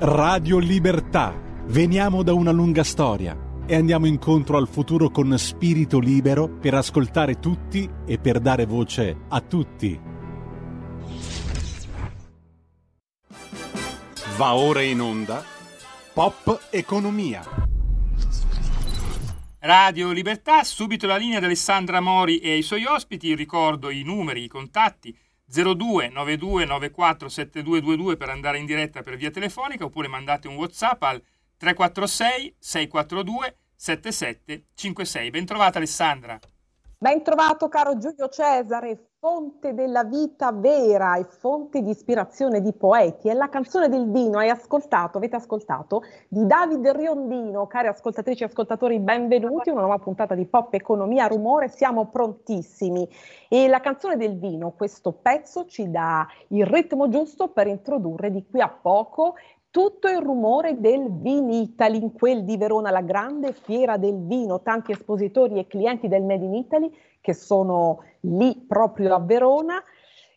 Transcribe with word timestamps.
Radio 0.00 0.58
Libertà. 0.58 1.36
Veniamo 1.66 2.22
da 2.22 2.32
una 2.32 2.52
lunga 2.52 2.84
storia 2.84 3.36
e 3.66 3.74
andiamo 3.74 4.06
incontro 4.06 4.56
al 4.56 4.68
futuro 4.68 5.10
con 5.10 5.36
spirito 5.36 5.98
libero 5.98 6.48
per 6.48 6.74
ascoltare 6.74 7.40
tutti 7.40 7.90
e 8.06 8.16
per 8.18 8.38
dare 8.38 8.64
voce 8.64 9.24
a 9.28 9.40
tutti. 9.40 10.00
Va 14.36 14.54
ora 14.54 14.82
in 14.82 15.00
onda 15.00 15.42
Pop 16.14 16.68
Economia. 16.70 17.42
Radio 19.58 20.12
Libertà, 20.12 20.62
subito 20.62 21.08
la 21.08 21.16
linea 21.16 21.40
di 21.40 21.46
Alessandra 21.46 22.00
Mori 22.00 22.38
e 22.38 22.56
i 22.56 22.62
suoi 22.62 22.84
ospiti, 22.84 23.34
ricordo 23.34 23.90
i 23.90 24.04
numeri, 24.04 24.44
i 24.44 24.48
contatti 24.48 25.12
02 25.50 26.10
92 26.10 26.64
94 26.66 27.28
7222 27.28 28.16
per 28.16 28.28
andare 28.28 28.58
in 28.58 28.66
diretta 28.66 29.00
per 29.02 29.16
via 29.16 29.30
telefonica 29.30 29.84
oppure 29.84 30.06
mandate 30.06 30.46
un 30.46 30.56
whatsapp 30.56 31.02
al 31.02 31.22
346 31.56 32.56
642 32.58 33.56
7756. 33.74 35.30
Bentrovata 35.30 35.78
Alessandra. 35.78 36.38
Ben 36.98 37.22
trovato 37.22 37.68
caro 37.68 37.96
Giulio 37.96 38.28
Cesare, 38.28 39.07
fonte 39.20 39.74
della 39.74 40.04
vita 40.04 40.52
vera 40.52 41.16
e 41.16 41.24
fonte 41.24 41.82
di 41.82 41.90
ispirazione 41.90 42.60
di 42.60 42.72
poeti. 42.72 43.28
È 43.28 43.32
la 43.34 43.48
canzone 43.48 43.88
del 43.88 44.08
vino, 44.12 44.38
hai 44.38 44.48
ascoltato, 44.48 45.18
avete 45.18 45.34
ascoltato, 45.34 46.02
di 46.28 46.46
Davide 46.46 46.92
Riondino. 46.92 47.66
Cari 47.66 47.88
ascoltatrici 47.88 48.44
e 48.44 48.46
ascoltatori, 48.46 49.00
benvenuti, 49.00 49.70
una 49.70 49.80
nuova 49.80 49.98
puntata 49.98 50.36
di 50.36 50.46
Pop 50.46 50.72
Economia 50.74 51.26
Rumore, 51.26 51.66
siamo 51.68 52.06
prontissimi. 52.06 53.08
E 53.48 53.66
la 53.66 53.80
canzone 53.80 54.16
del 54.16 54.38
vino, 54.38 54.70
questo 54.76 55.10
pezzo 55.10 55.66
ci 55.66 55.90
dà 55.90 56.24
il 56.48 56.64
ritmo 56.64 57.08
giusto 57.08 57.48
per 57.48 57.66
introdurre 57.66 58.30
di 58.30 58.46
qui 58.48 58.60
a 58.60 58.68
poco 58.68 59.34
tutto 59.70 60.08
il 60.08 60.20
rumore 60.20 60.80
del 60.80 61.10
Vinitali, 61.10 62.00
in 62.00 62.12
quel 62.12 62.44
di 62.44 62.56
Verona, 62.56 62.90
la 62.90 63.02
grande 63.02 63.52
fiera 63.52 63.96
del 63.96 64.16
vino, 64.26 64.62
tanti 64.62 64.92
espositori 64.92 65.58
e 65.58 65.66
clienti 65.66 66.08
del 66.08 66.22
Made 66.22 66.44
in 66.44 66.54
Italy 66.54 66.90
che 67.28 67.34
sono 67.34 68.04
lì 68.20 68.64
proprio 68.66 69.14
a 69.14 69.20
Verona 69.20 69.84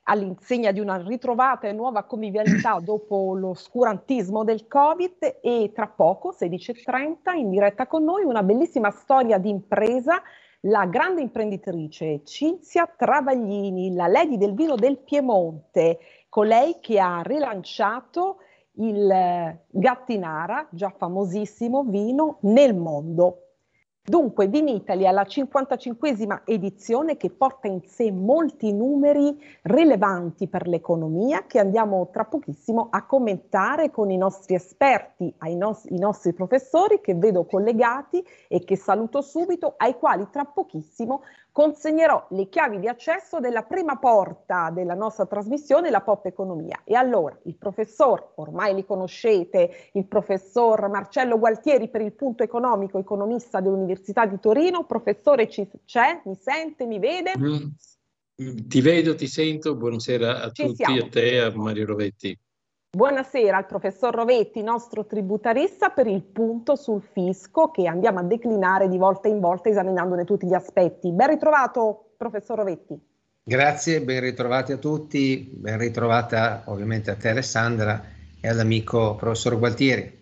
all'insegna 0.03 0.73
di 0.73 0.81
una 0.81 0.97
ritrovata 0.97 1.69
e 1.69 1.71
nuova 1.71 2.03
convivialità 2.03 2.79
dopo 2.83 3.33
l'oscurantismo 3.33 4.43
del 4.43 4.67
Covid 4.67 5.37
e 5.41 5.71
tra 5.73 5.87
poco, 5.87 6.35
16.30, 6.37 7.37
in 7.37 7.49
diretta 7.49 7.87
con 7.87 8.03
noi, 8.03 8.25
una 8.25 8.43
bellissima 8.43 8.91
storia 8.91 9.37
di 9.37 9.47
impresa, 9.47 10.21
la 10.65 10.85
grande 10.85 11.21
imprenditrice 11.21 12.25
Cinzia 12.25 12.93
Travaglini, 12.93 13.93
la 13.93 14.07
lady 14.07 14.35
del 14.35 14.53
vino 14.53 14.75
del 14.75 14.97
Piemonte, 14.97 15.97
colei 16.27 16.79
che 16.81 16.99
ha 16.99 17.21
rilanciato 17.21 18.39
il 18.73 19.57
Gattinara, 19.69 20.67
già 20.71 20.89
famosissimo 20.89 21.85
vino 21.85 22.39
nel 22.41 22.75
mondo. 22.75 23.40
Dunque, 24.03 24.47
Vinitaly 24.47 25.03
è 25.03 25.11
la 25.11 25.21
55esima 25.21 26.41
edizione 26.45 27.17
che 27.17 27.29
porta 27.29 27.67
in 27.67 27.81
sé 27.85 28.11
molti 28.11 28.73
numeri 28.73 29.39
rilevanti 29.61 30.47
per 30.47 30.67
l'economia 30.67 31.45
che 31.45 31.59
andiamo 31.59 32.09
tra 32.11 32.25
pochissimo 32.25 32.87
a 32.89 33.05
commentare 33.05 33.91
con 33.91 34.09
i 34.09 34.17
nostri 34.17 34.55
esperti, 34.55 35.31
nos- 35.55 35.85
i 35.85 35.99
nostri 35.99 36.33
professori 36.33 36.99
che 36.99 37.13
vedo 37.13 37.45
collegati 37.45 38.25
e 38.47 38.63
che 38.63 38.75
saluto 38.75 39.21
subito, 39.21 39.75
ai 39.77 39.93
quali 39.93 40.27
tra 40.31 40.45
pochissimo 40.45 41.21
consegnerò 41.51 42.27
le 42.31 42.47
chiavi 42.47 42.79
di 42.79 42.87
accesso 42.87 43.39
della 43.39 43.63
prima 43.63 43.97
porta 43.97 44.71
della 44.71 44.93
nostra 44.93 45.25
trasmissione, 45.25 45.89
la 45.89 46.01
Pop 46.01 46.25
Economia. 46.25 46.81
E 46.85 46.95
allora 46.95 47.37
il 47.43 47.57
professor, 47.57 48.33
ormai 48.35 48.73
li 48.73 48.85
conoscete, 48.85 49.89
il 49.93 50.07
professor 50.07 50.87
Marcello 50.89 51.37
Gualtieri 51.37 51.89
per 51.89 52.01
il 52.01 52.13
punto 52.13 52.43
economico, 52.43 52.99
economista 52.99 53.59
dell'Università 53.59 54.25
di 54.25 54.39
Torino. 54.39 54.85
Professore 54.85 55.49
ci, 55.49 55.67
c'è? 55.85 56.21
Mi 56.25 56.35
sente? 56.35 56.85
Mi 56.85 56.99
vede? 56.99 57.33
Mm, 57.37 58.67
ti 58.67 58.81
vedo, 58.81 59.13
ti 59.15 59.27
sento. 59.27 59.75
Buonasera 59.75 60.41
a 60.41 60.51
ci 60.51 60.67
tutti, 60.67 60.83
siamo. 60.83 61.01
a 61.03 61.09
te, 61.09 61.39
a 61.41 61.51
Mario 61.53 61.85
Rovetti. 61.85 62.37
Buonasera 62.93 63.55
al 63.55 63.67
professor 63.67 64.13
Rovetti, 64.13 64.61
nostro 64.61 65.05
tributarista, 65.05 65.91
per 65.91 66.07
il 66.07 66.21
punto 66.21 66.75
sul 66.75 67.01
fisco 67.01 67.71
che 67.71 67.87
andiamo 67.87 68.19
a 68.19 68.23
declinare 68.23 68.89
di 68.89 68.97
volta 68.97 69.29
in 69.29 69.39
volta 69.39 69.69
esaminandone 69.69 70.25
tutti 70.25 70.45
gli 70.45 70.53
aspetti. 70.53 71.09
Ben 71.13 71.29
ritrovato, 71.29 72.15
professor 72.17 72.57
Rovetti. 72.57 72.99
Grazie, 73.43 74.01
ben 74.01 74.19
ritrovati 74.19 74.73
a 74.73 74.77
tutti, 74.77 75.49
ben 75.53 75.77
ritrovata 75.77 76.63
ovviamente 76.65 77.11
a 77.11 77.15
te 77.15 77.29
Alessandra 77.29 78.03
e 78.41 78.49
all'amico 78.49 79.15
professor 79.15 79.57
Gualtieri. 79.57 80.19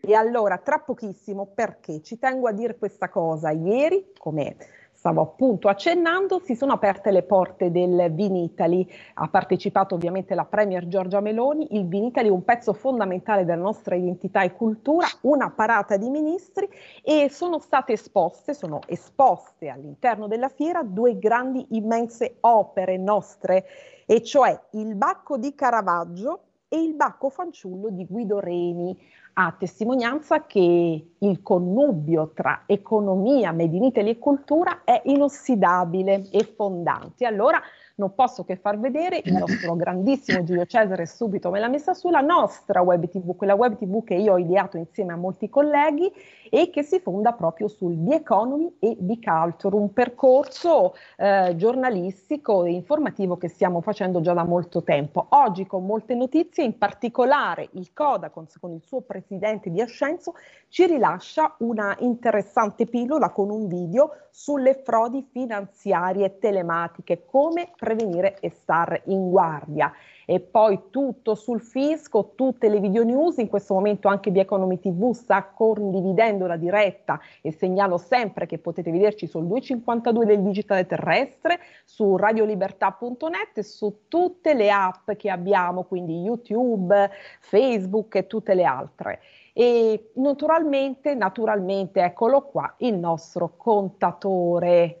E 0.00 0.14
allora, 0.14 0.58
tra 0.58 0.80
pochissimo, 0.80 1.52
perché 1.54 2.02
ci 2.02 2.18
tengo 2.18 2.48
a 2.48 2.52
dire 2.52 2.78
questa 2.78 3.08
cosa, 3.10 3.52
ieri, 3.52 4.10
come 4.18 4.56
stavo 5.02 5.20
appunto 5.20 5.66
accennando, 5.66 6.38
si 6.38 6.54
sono 6.54 6.74
aperte 6.74 7.10
le 7.10 7.24
porte 7.24 7.72
del 7.72 8.12
Vinitali. 8.12 8.88
Ha 9.14 9.26
partecipato 9.26 9.96
ovviamente 9.96 10.36
la 10.36 10.44
Premier 10.44 10.86
Giorgia 10.86 11.18
Meloni. 11.18 11.74
Il 11.74 11.88
Vinitali 11.88 12.28
è 12.28 12.30
un 12.30 12.44
pezzo 12.44 12.72
fondamentale 12.72 13.44
della 13.44 13.60
nostra 13.60 13.96
identità 13.96 14.42
e 14.42 14.54
cultura, 14.54 15.08
una 15.22 15.50
parata 15.50 15.96
di 15.96 16.08
ministri 16.08 16.68
e 17.02 17.28
sono 17.30 17.58
state 17.58 17.94
esposte, 17.94 18.54
sono 18.54 18.78
esposte 18.86 19.70
all'interno 19.70 20.28
della 20.28 20.48
fiera 20.48 20.84
due 20.84 21.18
grandi 21.18 21.66
immense 21.70 22.36
opere 22.38 22.96
nostre, 22.96 23.64
e 24.06 24.22
cioè 24.22 24.56
il 24.74 24.94
Bacco 24.94 25.36
di 25.36 25.52
Caravaggio 25.56 26.42
e 26.72 26.82
il 26.82 26.94
Bacco 26.94 27.28
Fanciullo 27.28 27.90
di 27.90 28.06
Guido 28.06 28.40
Reni 28.40 28.96
a 29.34 29.54
testimonianza 29.58 30.46
che 30.46 31.06
il 31.18 31.42
connubio 31.42 32.32
tra 32.34 32.62
economia, 32.64 33.52
Made 33.52 33.76
in 33.76 33.84
Italy 33.84 34.10
e 34.10 34.18
cultura 34.18 34.80
è 34.82 35.02
inossidabile 35.04 36.30
e 36.30 36.44
fondante. 36.44 37.26
Allora 37.26 37.60
non 37.96 38.14
posso 38.14 38.44
che 38.44 38.56
far 38.56 38.78
vedere 38.78 39.20
il 39.24 39.32
nostro 39.34 39.74
grandissimo 39.74 40.42
Giulio 40.44 40.66
Cesare, 40.66 41.06
subito 41.06 41.50
me 41.50 41.60
l'ha 41.60 41.68
messa 41.68 41.94
su, 41.94 42.10
la 42.10 42.20
nostra 42.20 42.80
web 42.80 43.08
tv, 43.08 43.36
quella 43.36 43.54
web 43.54 43.76
tv 43.76 44.04
che 44.04 44.14
io 44.14 44.34
ho 44.34 44.38
ideato 44.38 44.76
insieme 44.76 45.12
a 45.12 45.16
molti 45.16 45.48
colleghi 45.48 46.12
e 46.50 46.70
che 46.70 46.82
si 46.82 47.00
fonda 47.00 47.32
proprio 47.32 47.68
sul 47.68 47.96
The 48.04 48.16
Economy 48.16 48.76
e 48.78 48.96
The 48.98 49.18
Culture, 49.22 49.76
un 49.76 49.92
percorso 49.92 50.94
eh, 51.16 51.54
giornalistico 51.56 52.64
e 52.64 52.72
informativo 52.72 53.36
che 53.36 53.48
stiamo 53.48 53.80
facendo 53.80 54.20
già 54.20 54.32
da 54.32 54.44
molto 54.44 54.82
tempo. 54.82 55.26
Oggi 55.30 55.66
con 55.66 55.86
molte 55.86 56.14
notizie, 56.14 56.64
in 56.64 56.76
particolare 56.76 57.68
il 57.72 57.92
Codacons 57.92 58.58
con 58.58 58.72
il 58.72 58.82
suo 58.82 59.00
presidente 59.00 59.70
di 59.70 59.80
Ascenso 59.80 60.34
ci 60.68 60.86
rilascia 60.86 61.54
una 61.58 61.96
interessante 62.00 62.86
pillola 62.86 63.30
con 63.30 63.50
un 63.50 63.66
video 63.66 64.16
sulle 64.30 64.80
frodi 64.82 65.26
finanziarie 65.30 66.38
telematiche, 66.38 67.24
come 67.24 67.70
prevenire 67.82 68.38
e 68.38 68.50
star 68.50 69.02
in 69.06 69.28
guardia. 69.28 69.92
E 70.24 70.38
poi 70.38 70.84
tutto 70.90 71.34
sul 71.34 71.60
fisco, 71.60 72.34
tutte 72.36 72.68
le 72.68 72.78
video 72.78 73.02
news, 73.02 73.38
in 73.38 73.48
questo 73.48 73.74
momento 73.74 74.06
anche 74.06 74.30
di 74.30 74.38
Economy 74.38 74.78
TV 74.78 75.10
sta 75.10 75.42
condividendo 75.42 76.46
la 76.46 76.56
diretta 76.56 77.18
e 77.40 77.50
segnalo 77.50 77.98
sempre 77.98 78.46
che 78.46 78.58
potete 78.58 78.92
vederci 78.92 79.26
sul 79.26 79.46
252 79.46 80.24
del 80.24 80.42
digitale 80.42 80.86
terrestre, 80.86 81.58
su 81.84 82.16
radiolibertà.net 82.16 83.58
e 83.58 83.62
su 83.64 84.02
tutte 84.06 84.54
le 84.54 84.70
app 84.70 85.10
che 85.12 85.28
abbiamo, 85.28 85.82
quindi 85.82 86.20
YouTube, 86.20 87.10
Facebook 87.40 88.14
e 88.14 88.28
tutte 88.28 88.54
le 88.54 88.64
altre. 88.64 89.20
E 89.52 90.12
naturalmente, 90.14 91.14
naturalmente, 91.14 92.00
eccolo 92.00 92.42
qua, 92.42 92.72
il 92.78 92.94
nostro 92.94 93.54
contatore. 93.56 95.00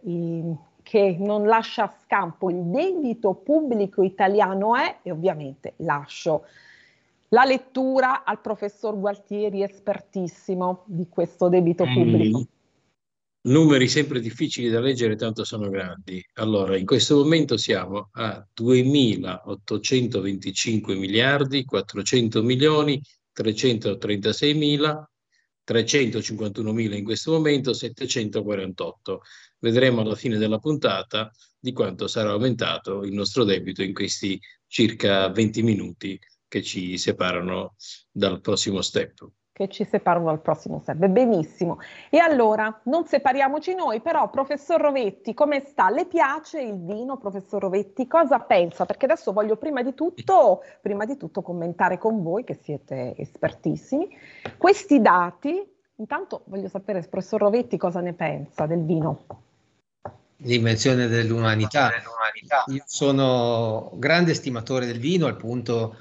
Che 0.92 1.16
non 1.18 1.46
lascia 1.46 1.90
scampo 2.02 2.50
il 2.50 2.64
debito 2.64 3.32
pubblico 3.32 4.02
italiano 4.02 4.76
è, 4.76 4.98
e 5.00 5.10
ovviamente 5.10 5.72
lascio 5.76 6.44
la 7.28 7.44
lettura 7.44 8.24
al 8.24 8.42
professor 8.42 8.98
Gualtieri, 8.98 9.62
espertissimo 9.62 10.82
di 10.84 11.06
questo 11.08 11.48
debito 11.48 11.86
mm. 11.86 11.94
pubblico. 11.94 12.40
Mm. 12.40 12.42
Numeri 13.50 13.88
sempre 13.88 14.20
difficili 14.20 14.68
da 14.68 14.80
leggere, 14.80 15.16
tanto 15.16 15.44
sono 15.44 15.70
grandi. 15.70 16.22
Allora, 16.34 16.76
in 16.76 16.84
questo 16.84 17.16
momento 17.16 17.56
siamo 17.56 18.10
a 18.12 18.46
2.825 18.54 20.98
miliardi, 20.98 21.64
400 21.64 22.42
milioni, 22.42 23.00
336 23.32 24.52
mila, 24.52 25.10
351 25.64 26.72
mila 26.72 26.96
in 26.96 27.04
questo 27.04 27.32
momento, 27.32 27.72
748 27.72 29.22
vedremo 29.60 30.00
alla 30.00 30.16
fine 30.16 30.38
della 30.38 30.58
puntata 30.58 31.30
di 31.58 31.72
quanto 31.72 32.08
sarà 32.08 32.30
aumentato 32.30 33.04
il 33.04 33.12
nostro 33.12 33.44
debito 33.44 33.82
in 33.82 33.94
questi 33.94 34.40
circa 34.66 35.28
20 35.28 35.62
minuti 35.62 36.18
che 36.48 36.62
ci 36.62 36.98
separano 36.98 37.76
dal 38.10 38.40
prossimo 38.40 38.82
step. 38.82 39.26
Che 39.62 39.68
ci 39.68 39.84
separano 39.84 40.26
dal 40.26 40.40
prossimo 40.40 40.80
serve. 40.84 41.08
Benissimo. 41.08 41.78
E 42.10 42.18
allora, 42.18 42.80
non 42.84 43.06
separiamoci 43.06 43.74
noi, 43.74 44.00
però, 44.00 44.28
professor 44.30 44.80
Rovetti, 44.80 45.34
come 45.34 45.60
sta? 45.60 45.90
Le 45.90 46.06
piace 46.06 46.60
il 46.60 46.84
vino, 46.84 47.16
professor 47.18 47.62
Rovetti? 47.62 48.06
Cosa 48.06 48.38
pensa? 48.40 48.84
Perché 48.84 49.04
adesso 49.06 49.32
voglio 49.32 49.56
prima 49.56 49.82
di 49.82 49.94
tutto, 49.94 50.62
prima 50.80 51.04
di 51.04 51.16
tutto 51.16 51.42
commentare 51.42 51.98
con 51.98 52.22
voi, 52.22 52.44
che 52.44 52.58
siete 52.62 53.14
espertissimi, 53.16 54.08
questi 54.56 55.00
dati. 55.00 55.70
Intanto 55.96 56.42
voglio 56.46 56.68
sapere, 56.68 57.00
professor 57.02 57.40
Rovetti, 57.40 57.76
cosa 57.76 58.00
ne 58.00 58.12
pensa 58.12 58.66
del 58.66 58.84
vino? 58.84 59.24
L'invenzione 60.36 61.06
dell'umanità. 61.06 61.90
Io 62.66 62.82
sono 62.84 63.92
grande 63.94 64.34
stimatore 64.34 64.86
del 64.86 64.98
vino 64.98 65.26
al 65.26 65.36
punto 65.36 65.96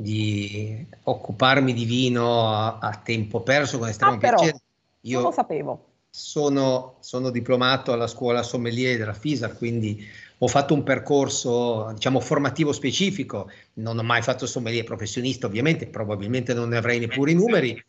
di 0.00 0.86
occuparmi 1.02 1.72
di 1.72 1.84
vino 1.84 2.48
a, 2.48 2.78
a 2.78 3.00
tempo 3.02 3.40
perso 3.40 3.78
con 3.78 3.88
estremo 3.88 4.14
ah, 4.14 4.18
però, 4.18 4.36
piacere. 4.36 4.62
Io 5.02 5.16
non 5.16 5.28
lo 5.28 5.32
sapevo. 5.32 5.84
Sono, 6.08 6.96
sono, 7.00 7.30
diplomato 7.30 7.92
alla 7.92 8.06
scuola 8.06 8.42
sommelier 8.42 8.96
della 8.96 9.12
FISA, 9.12 9.52
quindi 9.54 10.04
ho 10.38 10.46
fatto 10.46 10.72
un 10.72 10.84
percorso 10.84 11.90
diciamo 11.92 12.20
formativo 12.20 12.72
specifico, 12.72 13.50
non 13.74 13.98
ho 13.98 14.02
mai 14.02 14.22
fatto 14.22 14.46
sommelier 14.46 14.84
professionista 14.84 15.46
ovviamente, 15.46 15.88
probabilmente 15.88 16.54
non 16.54 16.68
ne 16.68 16.76
avrei 16.76 17.00
neppure 17.00 17.32
i 17.32 17.34
numeri, 17.34 17.84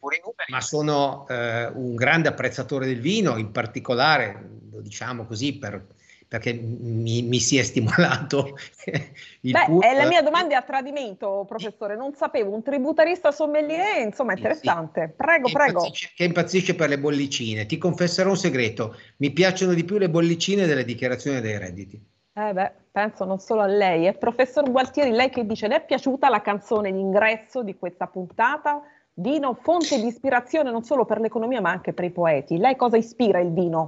ma 0.49 0.61
sono 0.61 1.27
eh, 1.29 1.67
un 1.67 1.95
grande 1.95 2.27
apprezzatore 2.27 2.87
del 2.87 2.99
vino, 2.99 3.37
in 3.37 3.51
particolare, 3.51 4.49
lo 4.71 4.81
diciamo 4.81 5.25
così 5.25 5.57
per 5.57 5.85
perché 6.29 6.53
mi, 6.53 7.23
mi 7.23 7.39
si 7.39 7.57
è 7.57 7.63
stimolato 7.63 8.55
il 9.41 9.51
Beh, 9.51 9.65
pur... 9.65 9.83
la 9.83 10.07
mia 10.07 10.21
domanda 10.21 10.53
è 10.53 10.57
a 10.57 10.61
tradimento, 10.61 11.43
professore, 11.47 11.95
non 11.95 12.13
sapevo, 12.13 12.53
un 12.53 12.61
tributarista 12.61 13.31
sommelier, 13.31 14.05
insomma, 14.05 14.33
interessante. 14.33 15.11
Prego, 15.17 15.47
che 15.47 15.53
prego. 15.53 15.79
Impazzisce, 15.79 16.11
che 16.15 16.23
impazzisce 16.25 16.75
per 16.75 16.89
le 16.89 16.99
bollicine. 16.99 17.65
Ti 17.65 17.79
confesserò 17.79 18.29
un 18.29 18.37
segreto, 18.37 18.95
mi 19.17 19.31
piacciono 19.31 19.73
di 19.73 19.83
più 19.83 19.97
le 19.97 20.09
bollicine 20.09 20.67
delle 20.67 20.85
dichiarazioni 20.85 21.41
dei 21.41 21.57
redditi. 21.57 21.99
Eh 22.31 22.53
beh, 22.53 22.71
penso 22.91 23.25
non 23.25 23.39
solo 23.39 23.61
a 23.61 23.67
lei. 23.67 24.05
E 24.05 24.13
professor 24.13 24.69
Gualtieri, 24.69 25.09
lei 25.09 25.31
che 25.31 25.47
dice, 25.47 25.67
le 25.67 25.77
è 25.77 25.85
piaciuta 25.85 26.29
la 26.29 26.41
canzone 26.43 26.91
d'ingresso 26.91 27.63
di 27.63 27.75
questa 27.75 28.05
puntata? 28.05 28.83
Vino, 29.15 29.57
fonte 29.63 29.99
di 29.99 30.05
ispirazione 30.05 30.69
non 30.69 30.83
solo 30.83 31.05
per 31.05 31.19
l'economia 31.19 31.59
ma 31.59 31.71
anche 31.71 31.91
per 31.91 32.05
i 32.05 32.11
poeti. 32.11 32.57
Lei 32.59 32.75
cosa 32.75 32.97
ispira 32.97 33.39
il 33.39 33.51
vino? 33.51 33.87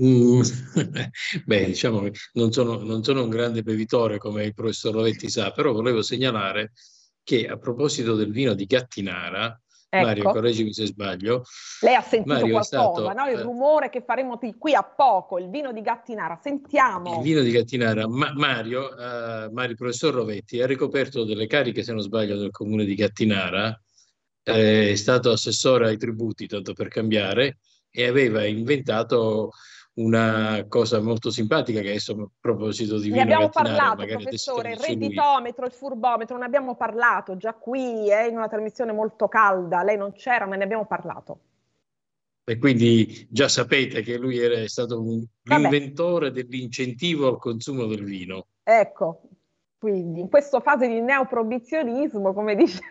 Mm, 0.00 0.40
beh, 1.44 1.64
diciamo 1.66 2.00
che 2.00 2.12
non 2.34 2.52
sono, 2.52 2.78
non 2.78 3.02
sono, 3.02 3.24
un 3.24 3.28
grande 3.28 3.62
bevitore 3.62 4.18
come 4.18 4.44
il 4.44 4.54
professor 4.54 4.94
Rovetti 4.94 5.28
sa, 5.28 5.50
però 5.50 5.72
volevo 5.72 6.02
segnalare 6.02 6.72
che 7.22 7.46
a 7.46 7.58
proposito 7.58 8.14
del 8.14 8.32
vino 8.32 8.54
di 8.54 8.64
Gattinara, 8.64 9.60
ecco. 9.88 10.06
Mario, 10.06 10.22
correggimi 10.24 10.72
se 10.72 10.86
sbaglio. 10.86 11.44
Lei 11.80 11.94
ha 11.94 12.00
sentito 12.00 12.32
Mario 12.32 12.52
qualcosa, 12.52 12.92
stato, 12.92 13.12
no? 13.12 13.28
Il 13.28 13.38
eh, 13.38 13.42
rumore 13.42 13.90
che 13.90 14.02
faremo 14.02 14.38
qui 14.58 14.74
a 14.74 14.82
poco, 14.82 15.38
il 15.38 15.50
vino 15.50 15.72
di 15.72 15.82
Gattinara, 15.82 16.38
sentiamo. 16.42 17.16
Il 17.16 17.22
vino 17.22 17.42
di 17.42 17.50
Gattinara, 17.50 18.08
Ma, 18.08 18.32
Mario, 18.34 18.88
uh, 18.88 19.52
Mario, 19.52 19.76
professor 19.76 20.14
Rovetti, 20.14 20.60
ha 20.60 20.66
ricoperto 20.66 21.24
delle 21.24 21.46
cariche, 21.46 21.82
se 21.82 21.92
non 21.92 22.00
sbaglio, 22.00 22.36
nel 22.36 22.50
comune 22.50 22.84
di 22.84 22.94
Gattinara, 22.94 23.78
eh, 24.44 24.90
è 24.90 24.94
stato 24.94 25.30
assessore 25.30 25.88
ai 25.88 25.98
tributi, 25.98 26.46
tanto 26.46 26.72
per 26.72 26.88
cambiare, 26.88 27.58
e 27.90 28.06
aveva 28.06 28.44
inventato 28.44 29.50
una 29.94 30.64
cosa 30.68 31.00
molto 31.00 31.30
simpatica 31.30 31.80
che 31.80 31.90
adesso 31.90 32.12
a 32.12 32.28
proposito 32.40 32.98
di 32.98 33.10
ne 33.10 33.20
abbiamo 33.20 33.50
parlato 33.50 34.06
professore 34.06 34.72
il 34.72 34.78
redditometro, 34.78 35.66
il 35.66 35.72
furbometro 35.72 36.38
ne 36.38 36.44
abbiamo 36.44 36.76
parlato 36.76 37.36
già 37.36 37.52
qui 37.52 38.10
eh, 38.10 38.28
in 38.28 38.36
una 38.36 38.48
trasmissione 38.48 38.92
molto 38.92 39.28
calda 39.28 39.82
lei 39.82 39.98
non 39.98 40.12
c'era 40.12 40.46
ma 40.46 40.56
ne 40.56 40.64
abbiamo 40.64 40.86
parlato. 40.86 41.40
E 42.44 42.58
quindi 42.58 43.26
già 43.30 43.48
sapete 43.48 44.02
che 44.02 44.16
lui 44.16 44.38
era 44.38 44.66
stato 44.66 45.00
un 45.00 45.24
inventore 45.44 46.32
dell'incentivo 46.32 47.28
al 47.28 47.38
consumo 47.38 47.86
del 47.86 48.02
vino. 48.02 48.46
Ecco 48.64 49.22
quindi 49.82 50.20
in 50.20 50.28
questa 50.28 50.60
fase 50.60 50.86
di 50.86 51.00
neoprobizionismo, 51.00 52.32
come 52.32 52.54
dice 52.56 52.84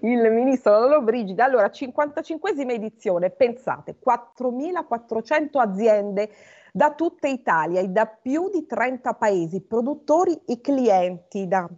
il 0.00 0.32
ministro 0.32 0.78
Lollobrigida, 0.78 1.44
allora 1.44 1.66
55esima 1.66 2.70
edizione, 2.70 3.28
pensate, 3.28 3.96
4.400 4.02 5.58
aziende 5.58 6.30
da 6.72 6.94
tutta 6.94 7.28
Italia 7.28 7.82
e 7.82 7.88
da 7.88 8.06
più 8.06 8.48
di 8.48 8.64
30 8.64 9.12
paesi, 9.12 9.60
produttori 9.60 10.40
e 10.46 10.62
clienti 10.62 11.46
da 11.46 11.68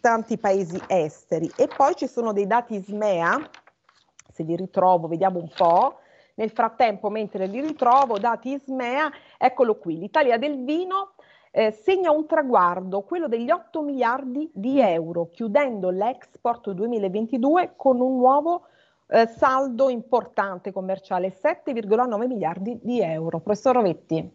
tanti 0.00 0.38
paesi 0.38 0.80
esteri. 0.86 1.50
E 1.54 1.68
poi 1.68 1.94
ci 1.94 2.06
sono 2.06 2.32
dei 2.32 2.46
dati 2.46 2.82
SMEA, 2.82 3.50
se 4.32 4.44
li 4.44 4.56
ritrovo, 4.56 5.08
vediamo 5.08 5.40
un 5.40 5.50
po'. 5.54 5.98
Nel 6.36 6.50
frattempo, 6.50 7.10
mentre 7.10 7.44
li 7.44 7.60
ritrovo, 7.60 8.18
dati 8.18 8.58
SMEA, 8.58 9.12
eccolo 9.36 9.76
qui, 9.76 9.98
l'Italia 9.98 10.38
del 10.38 10.64
vino 10.64 11.13
eh, 11.56 11.70
segna 11.70 12.10
un 12.10 12.26
traguardo, 12.26 13.02
quello 13.02 13.28
degli 13.28 13.48
8 13.48 13.80
miliardi 13.82 14.50
di 14.52 14.80
euro, 14.80 15.30
chiudendo 15.30 15.90
l'export 15.90 16.72
2022 16.72 17.74
con 17.76 18.00
un 18.00 18.16
nuovo 18.16 18.66
eh, 19.06 19.28
saldo 19.28 19.88
importante 19.88 20.72
commerciale, 20.72 21.32
7,9 21.32 22.26
miliardi 22.26 22.80
di 22.82 23.00
euro. 23.00 23.38
Professor 23.38 23.76
Rovetti. 23.76 24.28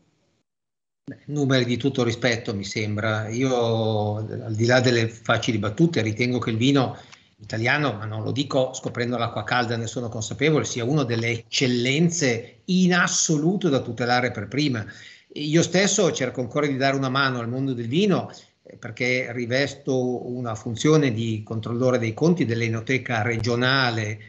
numeri 1.25 1.66
di 1.66 1.75
tutto 1.75 2.06
rispetto, 2.06 2.56
mi 2.56 2.63
sembra. 2.63 3.27
Io, 3.27 4.16
al 4.16 4.56
di 4.56 4.66
là 4.66 4.80
delle 4.80 5.10
facili 5.10 5.57
battute, 5.57 6.01
ritengo 6.01 6.39
che 6.39 6.51
il 6.51 6.57
vino 6.57 6.98
italiano, 7.42 7.95
ma 7.95 8.06
non 8.06 8.24
lo 8.24 8.31
dico 8.31 8.74
scoprendo 8.74 9.18
l'acqua 9.18 9.44
calda, 9.44 9.75
ne 9.75 9.88
sono 9.88 10.07
consapevole, 10.07 10.63
sia 10.63 10.86
una 10.86 11.04
delle 11.04 11.31
eccellenze 11.31 12.62
in 12.66 12.94
assoluto 12.94 13.68
da 13.68 13.81
tutelare 13.81 14.31
per 14.31 14.48
prima. 14.48 14.86
Io 15.34 15.62
stesso 15.62 16.12
cerco 16.12 16.42
ancora 16.42 16.66
di 16.66 16.76
dare 16.76 16.96
una 16.96 17.10
mano 17.10 17.40
al 17.40 17.48
mondo 17.48 17.74
del 17.74 17.88
vino 17.88 18.31
eh, 18.64 18.78
perché 18.78 19.31
rivesto 19.31 20.28
una 20.28 20.56
funzione 20.56 21.12
di 21.12 21.44
controllore 21.44 22.00
dei 22.00 22.16
conti 22.16 22.46
dell'enoteca 22.46 23.22
regionale 23.22 24.20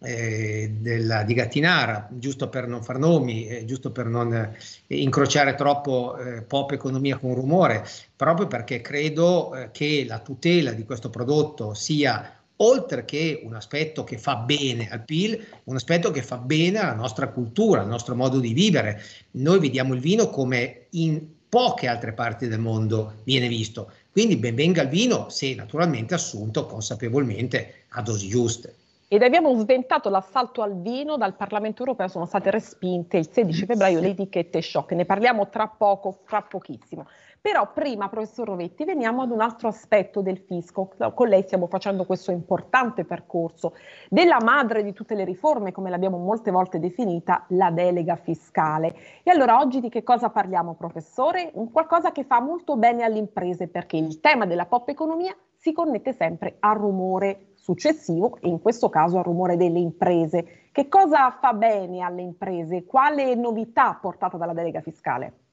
eh, 0.00 0.70
della, 0.78 1.24
di 1.24 1.34
Gattinara, 1.34 2.08
giusto 2.12 2.48
per 2.48 2.68
non 2.68 2.84
far 2.84 2.98
nomi, 2.98 3.48
eh, 3.48 3.64
giusto 3.64 3.90
per 3.90 4.06
non 4.06 4.32
eh, 4.32 4.56
incrociare 4.86 5.54
troppo 5.56 6.16
eh, 6.18 6.42
pop 6.42 6.70
economia 6.70 7.18
con 7.18 7.34
rumore, 7.34 7.84
proprio 8.14 8.46
perché 8.46 8.80
credo 8.80 9.54
eh, 9.56 9.70
che 9.72 10.04
la 10.06 10.20
tutela 10.20 10.72
di 10.72 10.84
questo 10.84 11.10
prodotto 11.10 11.74
sia 11.74 12.43
oltre 12.56 13.04
che 13.04 13.40
un 13.44 13.54
aspetto 13.54 14.04
che 14.04 14.18
fa 14.18 14.36
bene 14.36 14.88
al 14.88 15.04
PIL, 15.04 15.44
un 15.64 15.74
aspetto 15.74 16.10
che 16.10 16.22
fa 16.22 16.36
bene 16.36 16.78
alla 16.78 16.94
nostra 16.94 17.28
cultura, 17.28 17.80
al 17.80 17.88
nostro 17.88 18.14
modo 18.14 18.38
di 18.38 18.52
vivere. 18.52 19.02
Noi 19.32 19.58
vediamo 19.58 19.94
il 19.94 20.00
vino 20.00 20.28
come 20.30 20.86
in 20.90 21.26
poche 21.48 21.86
altre 21.86 22.12
parti 22.12 22.48
del 22.48 22.58
mondo 22.58 23.14
viene 23.24 23.48
visto. 23.48 23.90
Quindi 24.10 24.36
benvenga 24.36 24.82
il 24.82 24.88
vino 24.88 25.28
se 25.28 25.54
naturalmente 25.54 26.14
assunto 26.14 26.66
consapevolmente 26.66 27.84
a 27.90 28.02
dosi 28.02 28.28
giuste. 28.28 28.74
Ed 29.06 29.22
abbiamo 29.22 29.56
sventato 29.60 30.08
l'assalto 30.08 30.62
al 30.62 30.80
vino 30.80 31.16
dal 31.16 31.36
Parlamento 31.36 31.82
europeo, 31.82 32.08
sono 32.08 32.26
state 32.26 32.50
respinte 32.50 33.18
il 33.18 33.28
16 33.30 33.66
febbraio 33.66 34.00
le 34.00 34.08
etichette 34.08 34.60
shock, 34.60 34.92
ne 34.92 35.04
parliamo 35.04 35.48
tra 35.48 35.68
poco, 35.68 36.18
fra 36.24 36.42
pochissimo. 36.42 37.06
Però 37.44 37.70
prima, 37.74 38.08
professor 38.08 38.48
Rovetti, 38.48 38.86
veniamo 38.86 39.20
ad 39.20 39.30
un 39.30 39.42
altro 39.42 39.68
aspetto 39.68 40.22
del 40.22 40.38
fisco. 40.38 40.94
Con 41.12 41.28
lei 41.28 41.42
stiamo 41.42 41.66
facendo 41.66 42.06
questo 42.06 42.30
importante 42.30 43.04
percorso 43.04 43.74
della 44.08 44.38
madre 44.42 44.82
di 44.82 44.94
tutte 44.94 45.14
le 45.14 45.26
riforme, 45.26 45.70
come 45.70 45.90
l'abbiamo 45.90 46.16
molte 46.16 46.50
volte 46.50 46.78
definita, 46.78 47.44
la 47.48 47.70
delega 47.70 48.16
fiscale. 48.16 48.96
E 49.22 49.30
allora 49.30 49.58
oggi 49.58 49.80
di 49.80 49.90
che 49.90 50.02
cosa 50.02 50.30
parliamo, 50.30 50.72
professore? 50.72 51.50
Un 51.52 51.70
qualcosa 51.70 52.12
che 52.12 52.24
fa 52.24 52.40
molto 52.40 52.78
bene 52.78 53.02
alle 53.02 53.18
imprese, 53.18 53.68
perché 53.68 53.98
il 53.98 54.20
tema 54.20 54.46
della 54.46 54.64
pop 54.64 54.88
economia 54.88 55.36
si 55.54 55.72
connette 55.72 56.14
sempre 56.14 56.56
al 56.60 56.78
rumore 56.78 57.48
successivo 57.56 58.38
e 58.40 58.48
in 58.48 58.62
questo 58.62 58.88
caso 58.88 59.18
al 59.18 59.24
rumore 59.24 59.58
delle 59.58 59.80
imprese. 59.80 60.68
Che 60.72 60.88
cosa 60.88 61.30
fa 61.38 61.52
bene 61.52 62.00
alle 62.00 62.22
imprese? 62.22 62.86
Quale 62.86 63.34
novità 63.34 63.98
portata 64.00 64.38
dalla 64.38 64.54
delega 64.54 64.80
fiscale? 64.80 65.43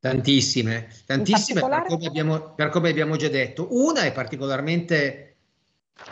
Tantissime, 0.00 0.88
tantissime 1.04 1.60
per 1.60 1.84
come, 1.86 2.06
abbiamo, 2.06 2.54
per 2.54 2.70
come 2.70 2.88
abbiamo 2.88 3.16
già 3.16 3.28
detto. 3.28 3.68
Una 3.70 4.02
è 4.02 4.12
particolarmente, 4.12 5.36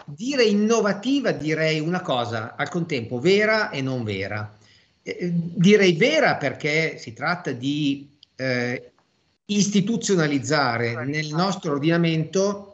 dire 0.04 0.44
innovativa, 0.44 1.32
direi 1.32 1.80
una 1.80 2.02
cosa 2.02 2.54
al 2.54 2.68
contempo 2.68 3.18
vera 3.18 3.70
e 3.70 3.80
non 3.80 4.04
vera. 4.04 4.54
Eh, 5.02 5.30
direi 5.32 5.94
vera 5.94 6.36
perché 6.36 6.98
si 6.98 7.14
tratta 7.14 7.52
di 7.52 8.10
eh, 8.36 8.92
istituzionalizzare 9.46 11.06
nel 11.06 11.28
nostro 11.28 11.72
ordinamento 11.72 12.67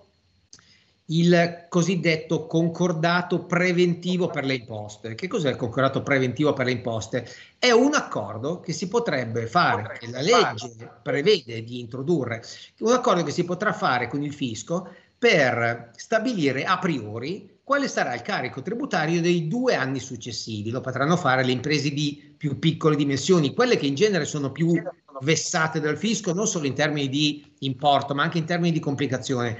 il 1.08 1.66
cosiddetto 1.68 2.46
concordato 2.46 3.44
preventivo 3.44 4.28
per 4.28 4.44
le 4.44 4.54
imposte. 4.54 5.14
Che 5.14 5.28
cos'è 5.28 5.50
il 5.50 5.56
concordato 5.56 6.02
preventivo 6.02 6.52
per 6.52 6.66
le 6.66 6.72
imposte? 6.72 7.28
È 7.58 7.70
un 7.70 7.94
accordo 7.94 8.60
che 8.60 8.72
si 8.72 8.88
potrebbe 8.88 9.46
fare, 9.46 9.98
che 9.98 10.10
la 10.10 10.20
legge 10.20 10.74
prevede 11.02 11.62
di 11.62 11.80
introdurre, 11.80 12.42
un 12.78 12.92
accordo 12.92 13.22
che 13.22 13.32
si 13.32 13.44
potrà 13.44 13.72
fare 13.72 14.08
con 14.08 14.22
il 14.22 14.32
fisco 14.32 14.88
per 15.18 15.90
stabilire 15.94 16.64
a 16.64 16.78
priori 16.78 17.52
quale 17.62 17.88
sarà 17.88 18.14
il 18.14 18.22
carico 18.22 18.60
tributario 18.60 19.20
dei 19.20 19.48
due 19.48 19.74
anni 19.74 19.98
successivi. 19.98 20.70
Lo 20.70 20.80
potranno 20.80 21.16
fare 21.16 21.44
le 21.44 21.52
imprese 21.52 21.90
di 21.90 22.34
più 22.36 22.58
piccole 22.58 22.96
dimensioni, 22.96 23.54
quelle 23.54 23.76
che 23.76 23.86
in 23.86 23.94
genere 23.94 24.26
sono 24.26 24.52
più 24.52 24.74
vessate 25.20 25.80
dal 25.80 25.96
fisco, 25.96 26.34
non 26.34 26.46
solo 26.46 26.66
in 26.66 26.74
termini 26.74 27.08
di 27.08 27.54
importo, 27.60 28.14
ma 28.14 28.22
anche 28.22 28.38
in 28.38 28.44
termini 28.44 28.72
di 28.72 28.80
complicazione. 28.80 29.56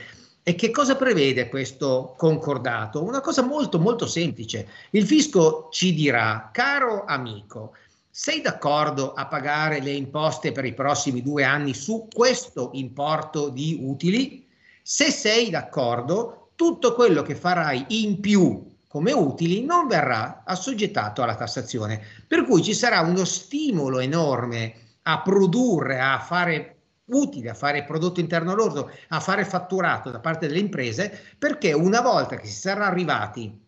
E 0.46 0.54
che 0.56 0.70
cosa 0.70 0.94
prevede 0.94 1.48
questo 1.48 2.14
concordato? 2.18 3.02
Una 3.02 3.22
cosa 3.22 3.40
molto 3.40 3.78
molto 3.78 4.06
semplice. 4.06 4.68
Il 4.90 5.06
fisco 5.06 5.68
ci 5.70 5.94
dirà, 5.94 6.50
caro 6.52 7.04
amico, 7.06 7.72
sei 8.10 8.42
d'accordo 8.42 9.14
a 9.14 9.26
pagare 9.26 9.80
le 9.80 9.92
imposte 9.92 10.52
per 10.52 10.66
i 10.66 10.74
prossimi 10.74 11.22
due 11.22 11.44
anni 11.44 11.72
su 11.72 12.08
questo 12.12 12.72
importo 12.74 13.48
di 13.48 13.78
utili? 13.80 14.46
Se 14.82 15.10
sei 15.10 15.48
d'accordo, 15.48 16.50
tutto 16.56 16.92
quello 16.92 17.22
che 17.22 17.36
farai 17.36 17.86
in 18.02 18.20
più 18.20 18.70
come 18.86 19.12
utili 19.12 19.64
non 19.64 19.86
verrà 19.86 20.42
assoggettato 20.44 21.22
alla 21.22 21.36
tassazione. 21.36 22.02
Per 22.28 22.44
cui 22.44 22.62
ci 22.62 22.74
sarà 22.74 23.00
uno 23.00 23.24
stimolo 23.24 23.98
enorme 23.98 24.74
a 25.04 25.22
produrre, 25.22 26.00
a 26.00 26.18
fare 26.20 26.74
utile, 27.06 27.50
a 27.50 27.54
fare 27.54 27.84
prodotto 27.84 28.20
interno 28.20 28.54
lordo, 28.54 28.90
a 29.08 29.20
fare 29.20 29.44
fatturato 29.44 30.11
da 30.11 30.20
parte 30.20 30.46
delle 30.46 30.61
imprese, 30.61 31.18
perché 31.38 31.73
una 31.73 32.00
volta 32.00 32.37
che 32.37 32.46
si 32.46 32.58
sarà 32.58 32.87
arrivati 32.87 33.61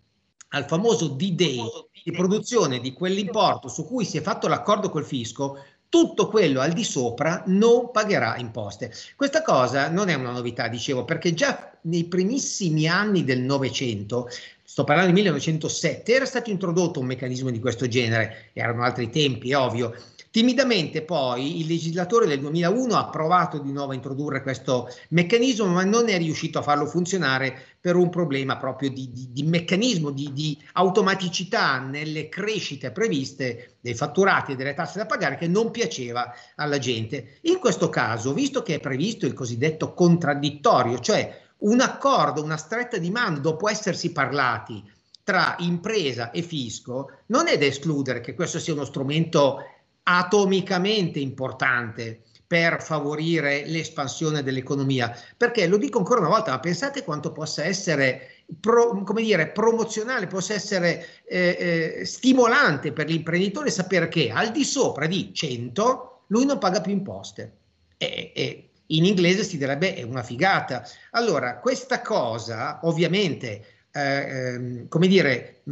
al 0.51 0.65
famoso 0.67 1.09
D-Day 1.09 1.61
di 2.05 2.13
produzione 2.13 2.79
di 2.79 2.93
quell'importo 2.93 3.69
su 3.69 3.85
cui 3.85 4.05
si 4.05 4.17
è 4.17 4.21
fatto 4.21 4.49
l'accordo 4.49 4.91
col 4.91 5.05
fisco, 5.05 5.59
tutto 5.89 6.29
quello 6.29 6.61
al 6.61 6.73
di 6.73 6.85
sopra 6.85 7.43
non 7.47 7.91
pagherà 7.91 8.37
imposte. 8.39 8.93
Questa 9.15 9.43
cosa 9.43 9.89
non 9.89 10.09
è 10.09 10.15
una 10.15 10.31
novità, 10.31 10.69
dicevo, 10.69 11.05
perché 11.05 11.35
già 11.35 11.79
nei 11.83 12.05
primissimi 12.05 12.89
anni 12.89 13.25
del 13.25 13.41
Novecento, 13.41 14.29
sto 14.63 14.85
parlando 14.85 15.13
del 15.13 15.23
1907, 15.23 16.13
era 16.13 16.25
stato 16.25 16.51
introdotto 16.51 17.01
un 17.01 17.07
meccanismo 17.07 17.51
di 17.51 17.61
questo 17.61 17.87
genere, 17.87 18.51
erano 18.53 18.83
altri 18.83 19.11
tempi, 19.11 19.53
ovvio, 19.53 19.95
Timidamente 20.37 21.01
poi 21.01 21.61
il 21.61 21.67
legislatore 21.67 22.27
del 22.27 22.41
2001 22.41 22.95
ha 22.95 23.09
provato 23.09 23.57
di 23.57 23.73
nuovo 23.73 23.93
a 23.93 23.95
introdurre 23.95 24.43
questo 24.43 24.87
meccanismo, 25.09 25.65
ma 25.65 25.83
non 25.83 26.11
è 26.11 26.19
riuscito 26.19 26.59
a 26.59 26.63
farlo 26.63 26.85
funzionare 26.85 27.57
per 27.81 27.97
un 27.97 28.11
problema 28.11 28.59
proprio 28.59 28.91
di, 28.91 29.11
di, 29.11 29.33
di 29.33 29.43
meccanismo, 29.45 30.11
di, 30.11 30.31
di, 30.35 30.63
automaticità 30.75 31.79
nelle 31.79 32.29
crescite 32.29 32.91
previste 32.91 33.77
dei 33.81 33.95
fatturati 33.95 34.53
e 34.53 34.57
delle 34.57 34.75
tasse 34.75 34.99
da 34.99 35.07
pagare 35.07 35.39
che 35.39 35.49
non 35.49 35.71
piaceva 35.71 36.31
alla 36.57 36.77
gente. 36.77 37.39
In 37.45 37.59
questo 37.59 37.89
caso, 37.89 38.35
visto 38.35 38.63
che 38.63 38.75
è 38.75 38.79
previsto 38.79 39.25
il 39.25 39.33
cosiddetto 39.33 39.95
contraddittorio, 39.95 40.99
cioè 40.99 41.35
un 41.61 41.81
accordo, 41.81 42.43
una 42.43 42.59
stretta 42.59 42.99
di 42.99 43.09
mano 43.09 43.39
dopo 43.39 43.71
essersi 43.71 44.13
parlati 44.13 44.85
tra 45.25 45.57
impresa 45.61 46.31
e 46.31 46.43
fisco, 46.43 47.11
non 47.29 47.49
è 47.49 47.57
da 47.57 47.65
escludere 47.65 48.21
che 48.21 48.35
questo 48.35 48.59
sia 48.59 48.75
uno 48.75 48.85
strumento 48.85 49.61
atomicamente 50.09 51.19
importante 51.19 52.23
per 52.47 52.81
favorire 52.81 53.65
l'espansione 53.67 54.43
dell'economia. 54.43 55.17
Perché 55.37 55.67
lo 55.67 55.77
dico 55.77 55.99
ancora 55.99 56.21
una 56.21 56.29
volta, 56.29 56.53
ma 56.53 56.61
pensate 56.61 57.03
quanto 57.03 57.33
possa 57.33 57.65
essere 57.65 58.45
pro, 58.61 59.03
come 59.03 59.23
dire, 59.23 59.49
promozionale, 59.49 60.29
possa 60.29 60.55
essere 60.55 61.07
eh, 61.27 61.97
eh, 61.99 62.05
stimolante 62.05 62.93
per 62.93 63.09
l'imprenditore 63.09 63.71
sapere 63.71 64.09
che 64.09 64.31
al 64.31 64.53
di 64.53 64.65
sopra 64.65 65.07
di 65.07 65.35
100 65.35 66.23
lui 66.29 66.45
non 66.45 66.59
paga 66.59 66.81
più 66.81 66.93
imposte. 66.93 67.53
E, 67.99 68.31
e 68.35 68.69
in 68.91 69.05
inglese 69.05 69.43
si 69.43 69.59
direbbe 69.59 69.95
è 69.95 70.03
una 70.03 70.23
figata. 70.23 70.87
Allora, 71.11 71.59
questa 71.59 72.01
cosa 72.01 72.79
ovviamente 72.85 73.75
eh, 73.97 74.01
ehm, 74.01 74.89
come 74.89 75.09
dire, 75.09 75.63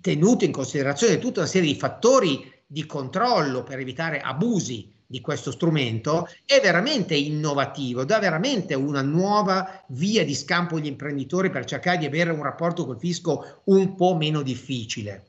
tenuto 0.00 0.44
in 0.44 0.52
considerazione 0.52 1.18
tutta 1.18 1.40
una 1.40 1.48
serie 1.48 1.72
di 1.72 1.78
fattori 1.78 2.51
di 2.72 2.86
controllo 2.86 3.62
per 3.62 3.78
evitare 3.78 4.20
abusi 4.20 4.90
di 5.06 5.20
questo 5.20 5.50
strumento 5.50 6.26
è 6.46 6.58
veramente 6.62 7.14
innovativo, 7.14 8.02
dà 8.02 8.18
veramente 8.18 8.72
una 8.72 9.02
nuova 9.02 9.84
via 9.88 10.24
di 10.24 10.34
scampo 10.34 10.76
agli 10.76 10.86
imprenditori 10.86 11.50
per 11.50 11.66
cercare 11.66 11.98
di 11.98 12.06
avere 12.06 12.30
un 12.30 12.42
rapporto 12.42 12.86
col 12.86 12.98
fisco 12.98 13.60
un 13.64 13.94
po' 13.94 14.16
meno 14.16 14.40
difficile. 14.40 15.26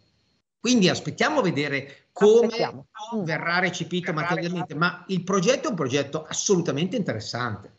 Quindi 0.58 0.88
aspettiamo 0.88 1.40
a 1.40 1.44
vedere 1.44 2.06
come 2.14 2.46
aspettiamo. 2.46 2.86
verrà 3.26 3.60
recepito 3.60 4.14
materialmente, 4.14 4.74
ma 4.74 5.04
il 5.10 5.22
progetto 5.24 5.68
è 5.68 5.72
un 5.72 5.76
progetto 5.76 6.24
assolutamente 6.24 6.96
interessante. 6.96 7.74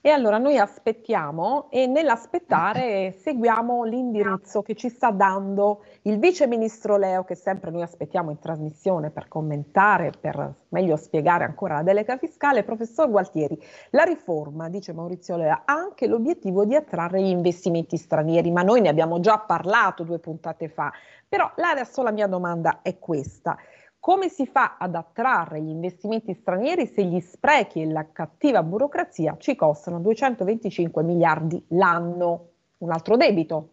E 0.00 0.10
allora 0.10 0.38
noi 0.38 0.56
aspettiamo 0.56 1.66
e 1.70 1.88
nell'aspettare 1.88 3.16
seguiamo 3.20 3.82
l'indirizzo 3.82 4.62
che 4.62 4.76
ci 4.76 4.90
sta 4.90 5.10
dando 5.10 5.82
il 6.02 6.20
vice 6.20 6.46
ministro 6.46 6.96
Leo, 6.96 7.24
che 7.24 7.34
sempre 7.34 7.72
noi 7.72 7.82
aspettiamo 7.82 8.30
in 8.30 8.38
trasmissione 8.38 9.10
per 9.10 9.26
commentare, 9.26 10.12
per 10.18 10.54
meglio 10.68 10.94
spiegare 10.94 11.42
ancora 11.42 11.74
la 11.74 11.82
delega 11.82 12.16
fiscale. 12.16 12.62
Professor 12.62 13.10
Gualtieri, 13.10 13.60
la 13.90 14.04
riforma, 14.04 14.68
dice 14.68 14.92
Maurizio 14.92 15.36
Leo, 15.36 15.50
ha 15.52 15.62
anche 15.64 16.06
l'obiettivo 16.06 16.64
di 16.64 16.76
attrarre 16.76 17.20
gli 17.20 17.26
investimenti 17.26 17.96
stranieri, 17.96 18.52
ma 18.52 18.62
noi 18.62 18.80
ne 18.80 18.90
abbiamo 18.90 19.18
già 19.18 19.40
parlato 19.40 20.04
due 20.04 20.20
puntate 20.20 20.68
fa. 20.68 20.92
Però 21.28 21.50
adesso 21.56 22.04
la 22.04 22.12
mia 22.12 22.28
domanda 22.28 22.82
è 22.82 23.00
questa. 23.00 23.56
Come 24.00 24.28
si 24.28 24.46
fa 24.46 24.76
ad 24.78 24.94
attrarre 24.94 25.60
gli 25.60 25.68
investimenti 25.68 26.32
stranieri 26.34 26.86
se 26.86 27.04
gli 27.04 27.20
sprechi 27.20 27.82
e 27.82 27.90
la 27.90 28.10
cattiva 28.10 28.62
burocrazia 28.62 29.36
ci 29.38 29.56
costano 29.56 30.00
225 30.00 31.02
miliardi 31.02 31.62
l'anno? 31.68 32.50
Un 32.78 32.92
altro 32.92 33.16
debito. 33.16 33.72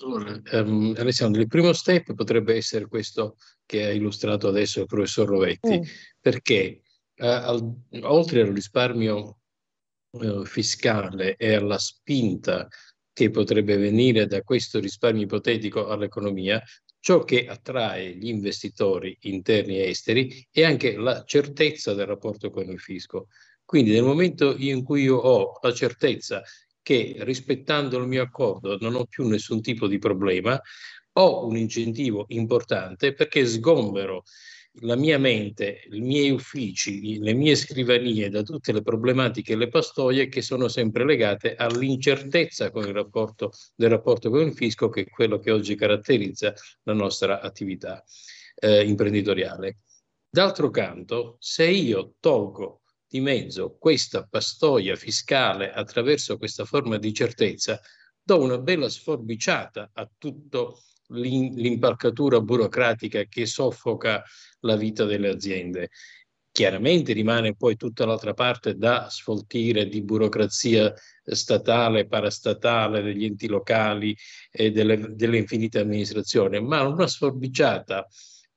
Allora, 0.00 0.40
um, 0.52 0.94
Alessandro, 0.96 1.40
il 1.40 1.48
primo 1.48 1.72
step 1.72 2.14
potrebbe 2.14 2.54
essere 2.54 2.86
questo 2.86 3.36
che 3.66 3.84
ha 3.84 3.90
illustrato 3.90 4.48
adesso 4.48 4.80
il 4.80 4.86
professor 4.86 5.28
Rovetti, 5.28 5.78
mm. 5.78 5.82
perché 6.20 6.82
uh, 7.16 7.24
al, 7.24 7.74
oltre 8.02 8.42
al 8.42 8.48
risparmio 8.48 9.38
uh, 10.10 10.44
fiscale 10.44 11.36
e 11.36 11.54
alla 11.54 11.78
spinta 11.78 12.68
che 13.12 13.30
potrebbe 13.30 13.76
venire 13.76 14.26
da 14.26 14.42
questo 14.42 14.78
risparmio 14.78 15.24
ipotetico 15.24 15.88
all'economia, 15.88 16.62
Ciò 17.00 17.22
che 17.24 17.46
attrae 17.46 18.16
gli 18.16 18.28
investitori 18.28 19.16
interni 19.22 19.78
e 19.78 19.88
esteri 19.88 20.46
è 20.50 20.64
anche 20.64 20.96
la 20.96 21.24
certezza 21.24 21.94
del 21.94 22.06
rapporto 22.06 22.50
con 22.50 22.68
il 22.68 22.80
fisco. 22.80 23.28
Quindi 23.64 23.92
nel 23.92 24.02
momento 24.02 24.56
in 24.56 24.82
cui 24.82 25.02
io 25.02 25.16
ho 25.16 25.58
la 25.62 25.72
certezza 25.72 26.42
che 26.82 27.16
rispettando 27.20 27.98
il 27.98 28.06
mio 28.06 28.22
accordo 28.22 28.78
non 28.80 28.94
ho 28.94 29.04
più 29.04 29.26
nessun 29.28 29.60
tipo 29.60 29.86
di 29.86 29.98
problema, 29.98 30.60
ho 31.12 31.46
un 31.46 31.56
incentivo 31.56 32.24
importante 32.28 33.12
perché 33.12 33.46
sgombero 33.46 34.22
la 34.80 34.96
mia 34.96 35.18
mente, 35.18 35.82
i 35.90 36.00
miei 36.00 36.30
uffici, 36.30 37.18
le 37.18 37.32
mie 37.32 37.54
scrivanie 37.54 38.28
da 38.28 38.42
tutte 38.42 38.72
le 38.72 38.82
problematiche 38.82 39.52
e 39.52 39.56
le 39.56 39.68
pastoie 39.68 40.28
che 40.28 40.42
sono 40.42 40.68
sempre 40.68 41.04
legate 41.04 41.54
all'incertezza 41.54 42.70
con 42.70 42.86
il 42.86 42.92
rapporto, 42.92 43.52
del 43.74 43.90
rapporto 43.90 44.30
con 44.30 44.40
il 44.40 44.54
fisco, 44.54 44.88
che 44.88 45.02
è 45.02 45.08
quello 45.08 45.38
che 45.38 45.50
oggi 45.50 45.74
caratterizza 45.74 46.54
la 46.84 46.92
nostra 46.92 47.40
attività 47.40 48.02
eh, 48.56 48.84
imprenditoriale. 48.84 49.78
D'altro 50.30 50.70
canto, 50.70 51.36
se 51.40 51.66
io 51.66 52.14
tolgo 52.20 52.82
di 53.06 53.20
mezzo 53.20 53.76
questa 53.78 54.26
pastoia 54.26 54.94
fiscale 54.94 55.72
attraverso 55.72 56.36
questa 56.36 56.64
forma 56.64 56.98
di 56.98 57.12
certezza, 57.12 57.80
do 58.22 58.40
una 58.40 58.58
bella 58.58 58.90
sforbiciata 58.90 59.90
a 59.94 60.10
tutto 60.18 60.82
l'impalcatura 61.08 62.40
burocratica 62.40 63.24
che 63.24 63.46
soffoca 63.46 64.22
la 64.60 64.76
vita 64.76 65.04
delle 65.04 65.28
aziende. 65.28 65.90
Chiaramente 66.50 67.12
rimane 67.12 67.54
poi 67.54 67.76
tutta 67.76 68.04
l'altra 68.04 68.34
parte 68.34 68.74
da 68.74 69.08
sfoltire 69.10 69.86
di 69.86 70.02
burocrazia 70.02 70.92
statale, 71.22 72.06
parastatale, 72.06 73.02
degli 73.02 73.24
enti 73.24 73.46
locali 73.46 74.16
e 74.50 74.70
delle, 74.70 75.14
delle 75.14 75.38
infinite 75.38 75.78
amministrazioni, 75.78 76.60
ma 76.60 76.82
una 76.82 77.06
sforbiciata 77.06 78.06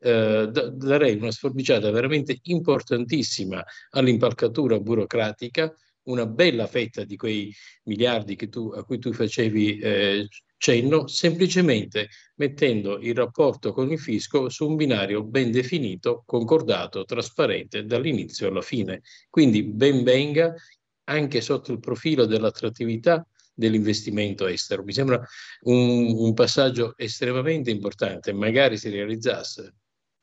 eh, 0.04 0.50
darei 0.74 1.16
una 1.16 1.32
sforbiciata 1.32 1.92
veramente 1.92 2.40
importantissima 2.44 3.64
all'impalcatura 3.92 4.80
burocratica, 4.80 5.72
una 6.04 6.26
bella 6.26 6.66
fetta 6.66 7.04
di 7.04 7.16
quei 7.16 7.54
miliardi 7.84 8.36
tu, 8.50 8.70
a 8.76 8.84
cui 8.84 8.98
tu 8.98 9.14
facevi 9.14 9.78
eh, 9.78 10.28
cenno 10.62 11.08
semplicemente 11.08 12.10
mettendo 12.36 13.00
il 13.00 13.16
rapporto 13.16 13.74
con 13.74 13.92
il 13.92 13.98
fisco 13.98 14.48
su 14.48 14.70
un 14.70 14.76
binario 14.76 15.24
ben 15.24 15.50
definito, 15.50 16.22
concordato, 16.24 17.04
trasparente 17.04 17.84
dall'inizio 17.84 18.48
alla 18.48 18.62
fine. 18.62 19.02
Quindi 19.28 19.64
ben 19.64 20.04
venga 20.04 20.54
anche 21.06 21.42
sotto 21.42 21.72
il 21.72 21.80
profilo 21.80 22.26
dell'attrattività 22.28 23.26
dell'investimento 23.56 24.46
estero. 24.46 24.84
Mi 24.84 24.94
sembra 24.94 25.20
un, 25.62 26.14
un 26.16 26.34
passaggio 26.36 26.94
estremamente 26.96 27.72
importante, 27.72 28.32
magari 28.32 28.78
si 28.78 28.90
realizzasse 28.90 29.74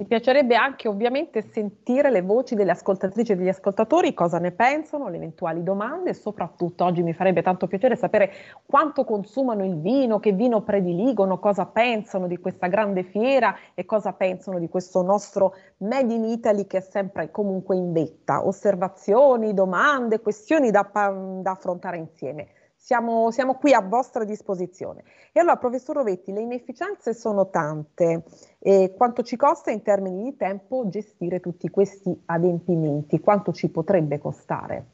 Mi 0.00 0.06
piacerebbe 0.06 0.54
anche 0.54 0.86
ovviamente 0.86 1.42
sentire 1.42 2.12
le 2.12 2.22
voci 2.22 2.54
delle 2.54 2.70
ascoltatrici 2.70 3.32
e 3.32 3.34
degli 3.34 3.48
ascoltatori, 3.48 4.14
cosa 4.14 4.38
ne 4.38 4.52
pensano, 4.52 5.08
le 5.08 5.16
eventuali 5.16 5.64
domande 5.64 6.10
e 6.10 6.14
soprattutto 6.14 6.84
oggi 6.84 7.02
mi 7.02 7.12
farebbe 7.12 7.42
tanto 7.42 7.66
piacere 7.66 7.96
sapere 7.96 8.30
quanto 8.64 9.02
consumano 9.02 9.64
il 9.64 9.80
vino, 9.80 10.20
che 10.20 10.30
vino 10.30 10.62
prediligono, 10.62 11.40
cosa 11.40 11.66
pensano 11.66 12.28
di 12.28 12.38
questa 12.38 12.68
grande 12.68 13.02
fiera 13.02 13.56
e 13.74 13.84
cosa 13.86 14.12
pensano 14.12 14.60
di 14.60 14.68
questo 14.68 15.02
nostro 15.02 15.56
Made 15.78 16.14
in 16.14 16.26
Italy 16.26 16.68
che 16.68 16.76
è 16.76 16.80
sempre 16.80 17.32
comunque 17.32 17.74
in 17.74 17.92
vetta. 17.92 18.46
Osservazioni, 18.46 19.52
domande, 19.52 20.20
questioni 20.20 20.70
da, 20.70 20.88
da 20.92 21.50
affrontare 21.50 21.96
insieme. 21.96 22.46
Siamo, 22.88 23.30
siamo, 23.30 23.56
qui 23.56 23.74
a 23.74 23.82
vostra 23.82 24.24
disposizione. 24.24 25.04
E 25.32 25.40
allora, 25.40 25.58
professor 25.58 25.96
Rovetti, 25.96 26.32
le 26.32 26.40
inefficienze 26.40 27.12
sono 27.12 27.50
tante. 27.50 28.24
E 28.58 28.94
quanto 28.96 29.22
ci 29.22 29.36
costa 29.36 29.70
in 29.70 29.82
termini 29.82 30.22
di 30.22 30.36
tempo 30.38 30.88
gestire 30.88 31.38
tutti 31.38 31.68
questi 31.68 32.18
adempimenti? 32.24 33.20
Quanto 33.20 33.52
ci 33.52 33.68
potrebbe 33.68 34.18
costare? 34.18 34.86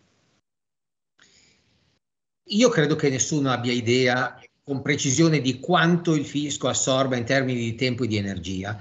Io 2.47 2.69
credo 2.69 2.97
che 2.97 3.11
nessuno 3.11 3.53
abbia 3.53 3.73
idea 3.73 4.41
con 4.65 4.83
precisione 4.83 5.39
di 5.39 5.61
quanto 5.61 6.17
il 6.17 6.25
fisco 6.25 6.67
assorba 6.67 7.15
in 7.15 7.25
termini 7.25 7.61
di 7.61 7.77
tempo 7.77 8.03
e 8.03 8.09
di 8.09 8.17
energia. 8.17 8.77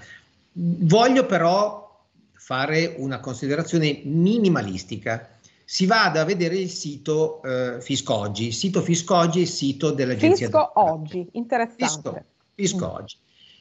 Voglio 0.54 1.28
però 1.28 2.04
fare 2.32 2.96
una 2.98 3.20
considerazione 3.20 4.02
minimalistica 4.06 5.33
si 5.74 5.88
vada 5.88 6.22
a 6.22 6.24
vedere 6.24 6.56
il 6.56 6.70
sito 6.70 7.42
eh, 7.42 7.82
Fiscoggi. 7.82 8.46
Il 8.46 8.54
sito 8.54 8.84
Fiscoggi 8.84 9.40
è 9.40 9.42
il 9.42 9.48
sito 9.48 9.90
dell'agenzia. 9.90 10.46
Fisco 10.46 10.72
Oggi, 10.76 11.28
interessante. 11.32 11.86
Fisco, 11.88 12.26
Fisco 12.54 12.86
mm. 12.86 12.96
Oggi. 12.96 13.16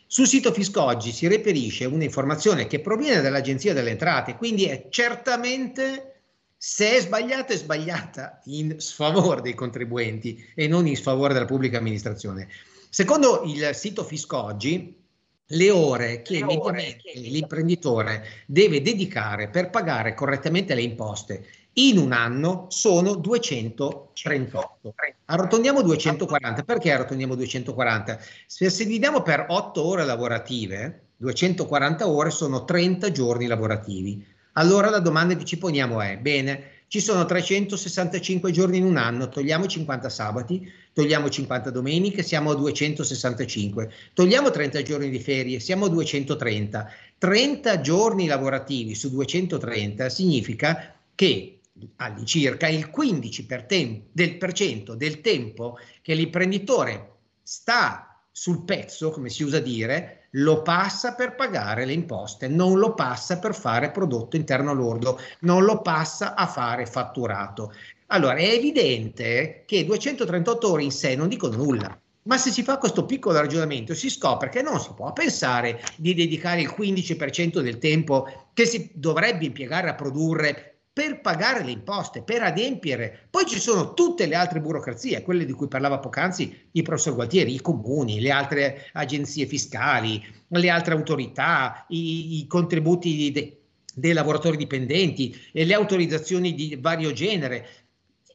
Sul 0.06 0.26
sito 0.26 0.52
Fiscoggi 0.52 1.10
si 1.10 1.26
reperisce 1.26 1.86
un'informazione 1.86 2.66
che 2.66 2.80
proviene 2.80 3.22
dall'Agenzia 3.22 3.72
delle 3.72 3.92
Entrate, 3.92 4.36
quindi 4.36 4.64
è 4.64 4.88
certamente, 4.90 6.24
se 6.54 6.98
è 6.98 7.00
sbagliata, 7.00 7.54
è 7.54 7.56
sbagliata 7.56 8.42
in 8.44 8.78
sfavore 8.78 9.40
dei 9.40 9.54
contribuenti 9.54 10.44
e 10.54 10.68
non 10.68 10.86
in 10.86 10.96
sfavore 10.96 11.32
della 11.32 11.46
pubblica 11.46 11.78
amministrazione. 11.78 12.46
Secondo 12.90 13.42
il 13.46 13.70
sito 13.72 14.04
Fiscoggi, 14.04 15.00
le 15.46 15.70
ore 15.70 16.20
che 16.20 16.44
le 16.44 16.56
ore 16.56 16.96
che 17.02 17.18
l'imprenditore 17.18 18.44
deve 18.46 18.82
dedicare 18.82 19.48
per 19.48 19.70
pagare 19.70 20.14
correttamente 20.14 20.74
le 20.74 20.82
imposte 20.82 21.46
in 21.74 21.98
un 21.98 22.12
anno 22.12 22.66
sono 22.68 23.14
238. 23.14 24.94
Arrotondiamo 25.26 25.82
240. 25.82 26.62
Perché 26.64 26.92
arrotondiamo 26.92 27.34
240? 27.34 28.18
Se, 28.46 28.68
dividiamo 28.84 29.22
per 29.22 29.46
8 29.48 29.84
ore 29.84 30.04
lavorative, 30.04 31.04
240 31.16 32.08
ore 32.08 32.30
sono 32.30 32.64
30 32.64 33.10
giorni 33.10 33.46
lavorativi. 33.46 34.26
Allora 34.54 34.90
la 34.90 34.98
domanda 34.98 35.34
che 35.34 35.44
ci 35.44 35.56
poniamo 35.56 36.02
è, 36.02 36.18
bene, 36.18 36.80
ci 36.88 37.00
sono 37.00 37.24
365 37.24 38.50
giorni 38.50 38.76
in 38.76 38.84
un 38.84 38.98
anno, 38.98 39.30
togliamo 39.30 39.66
50 39.66 40.10
sabati, 40.10 40.70
togliamo 40.92 41.30
50 41.30 41.70
domeniche, 41.70 42.22
siamo 42.22 42.50
a 42.50 42.54
265, 42.54 43.90
togliamo 44.12 44.50
30 44.50 44.82
giorni 44.82 45.08
di 45.08 45.18
ferie, 45.18 45.58
siamo 45.58 45.86
a 45.86 45.88
230. 45.88 46.90
30 47.16 47.80
giorni 47.80 48.26
lavorativi 48.26 48.94
su 48.94 49.08
230 49.08 50.10
significa 50.10 50.94
che 51.14 51.60
all'incirca 51.96 52.68
il 52.68 52.90
15% 52.94 53.46
per 53.46 53.64
tem- 53.64 54.02
del, 54.12 54.36
per 54.36 54.52
cento 54.52 54.94
del 54.94 55.20
tempo 55.20 55.78
che 56.00 56.14
l'imprenditore 56.14 57.10
sta 57.42 58.24
sul 58.30 58.64
pezzo, 58.64 59.10
come 59.10 59.28
si 59.28 59.42
usa 59.42 59.58
dire, 59.58 60.28
lo 60.36 60.62
passa 60.62 61.14
per 61.14 61.34
pagare 61.34 61.84
le 61.84 61.92
imposte, 61.92 62.48
non 62.48 62.78
lo 62.78 62.94
passa 62.94 63.38
per 63.38 63.54
fare 63.54 63.90
prodotto 63.90 64.36
interno 64.36 64.72
lordo, 64.72 65.20
non 65.40 65.64
lo 65.64 65.82
passa 65.82 66.34
a 66.34 66.46
fare 66.46 66.86
fatturato. 66.86 67.72
Allora 68.06 68.36
è 68.36 68.48
evidente 68.48 69.64
che 69.66 69.84
238 69.84 70.70
ore 70.70 70.82
in 70.82 70.92
sé 70.92 71.14
non 71.14 71.28
dicono 71.28 71.56
nulla. 71.56 71.98
Ma 72.24 72.38
se 72.38 72.50
si 72.50 72.62
fa 72.62 72.78
questo 72.78 73.04
piccolo 73.04 73.38
ragionamento 73.38 73.94
si 73.94 74.08
scopre 74.08 74.48
che 74.48 74.62
non 74.62 74.80
si 74.80 74.92
può 74.94 75.12
pensare 75.12 75.82
di 75.96 76.14
dedicare 76.14 76.60
il 76.60 76.72
15% 76.74 77.58
del 77.58 77.78
tempo 77.78 78.48
che 78.52 78.64
si 78.64 78.90
dovrebbe 78.94 79.46
impiegare 79.46 79.88
a 79.88 79.94
produrre 79.94 80.71
per 80.92 81.22
pagare 81.22 81.64
le 81.64 81.70
imposte, 81.70 82.22
per 82.22 82.42
adempiere. 82.42 83.26
Poi 83.30 83.46
ci 83.46 83.58
sono 83.58 83.94
tutte 83.94 84.26
le 84.26 84.34
altre 84.34 84.60
burocrazie, 84.60 85.22
quelle 85.22 85.46
di 85.46 85.52
cui 85.52 85.66
parlava 85.66 85.98
poc'anzi 85.98 86.68
il 86.72 86.82
professor 86.82 87.14
Gualtieri, 87.14 87.54
i 87.54 87.62
comuni, 87.62 88.20
le 88.20 88.30
altre 88.30 88.90
agenzie 88.92 89.46
fiscali, 89.46 90.22
le 90.48 90.68
altre 90.68 90.92
autorità, 90.92 91.86
i, 91.88 92.40
i 92.40 92.46
contributi 92.46 93.32
de, 93.32 93.60
dei 93.94 94.12
lavoratori 94.12 94.58
dipendenti, 94.58 95.34
le 95.52 95.72
autorizzazioni 95.72 96.54
di 96.54 96.76
vario 96.78 97.12
genere. 97.12 97.68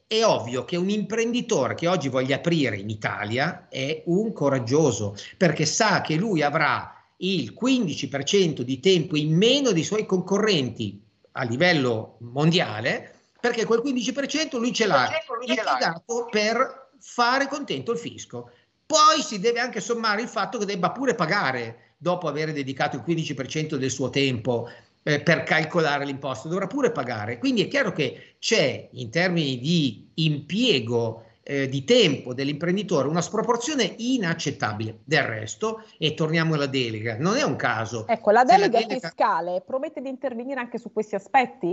È 0.08 0.24
ovvio 0.24 0.64
che 0.64 0.76
un 0.76 0.88
imprenditore 0.88 1.74
che 1.74 1.86
oggi 1.86 2.08
voglia 2.08 2.36
aprire 2.36 2.76
in 2.76 2.88
Italia 2.88 3.68
è 3.68 4.02
un 4.06 4.32
coraggioso 4.32 5.14
perché 5.36 5.64
sa 5.64 6.00
che 6.00 6.16
lui 6.16 6.42
avrà 6.42 6.92
il 7.18 7.54
15% 7.60 8.62
di 8.62 8.80
tempo 8.80 9.16
in 9.16 9.36
meno 9.36 9.70
dei 9.70 9.84
suoi 9.84 10.06
concorrenti 10.06 11.06
a 11.32 11.42
livello 11.44 12.16
mondiale, 12.20 13.14
perché 13.40 13.64
quel 13.64 13.82
15% 13.84 14.58
lui 14.58 14.72
ce 14.72 14.86
l'ha 14.86 15.08
impiegato 15.40 16.28
per 16.30 16.90
fare 16.98 17.46
contento 17.46 17.92
il 17.92 17.98
fisco. 17.98 18.50
Poi 18.84 19.22
si 19.22 19.38
deve 19.38 19.60
anche 19.60 19.80
sommare 19.80 20.22
il 20.22 20.28
fatto 20.28 20.58
che 20.58 20.64
debba 20.64 20.90
pure 20.90 21.14
pagare 21.14 21.94
dopo 21.96 22.28
aver 22.28 22.52
dedicato 22.52 22.96
il 22.96 23.02
15% 23.06 23.74
del 23.74 23.90
suo 23.90 24.08
tempo 24.08 24.68
eh, 25.02 25.20
per 25.20 25.42
calcolare 25.42 26.04
l'imposto, 26.04 26.48
dovrà 26.48 26.66
pure 26.66 26.90
pagare. 26.90 27.38
Quindi 27.38 27.62
è 27.62 27.68
chiaro 27.68 27.92
che 27.92 28.36
c'è 28.38 28.88
in 28.92 29.10
termini 29.10 29.58
di 29.58 30.10
impiego 30.14 31.24
eh, 31.48 31.66
di 31.66 31.82
tempo 31.84 32.34
dell'imprenditore 32.34 33.08
una 33.08 33.22
sproporzione 33.22 33.94
inaccettabile. 33.96 34.98
Del 35.04 35.22
resto, 35.22 35.82
e 35.96 36.12
torniamo 36.12 36.54
alla 36.54 36.66
delega, 36.66 37.16
non 37.18 37.36
è 37.36 37.42
un 37.42 37.56
caso. 37.56 38.06
Ecco, 38.06 38.30
la 38.30 38.44
delega, 38.44 38.78
la 38.80 38.84
delega 38.84 39.08
fiscale 39.08 39.62
promette 39.64 40.02
di 40.02 40.10
intervenire 40.10 40.60
anche 40.60 40.78
su 40.78 40.92
questi 40.92 41.14
aspetti? 41.14 41.72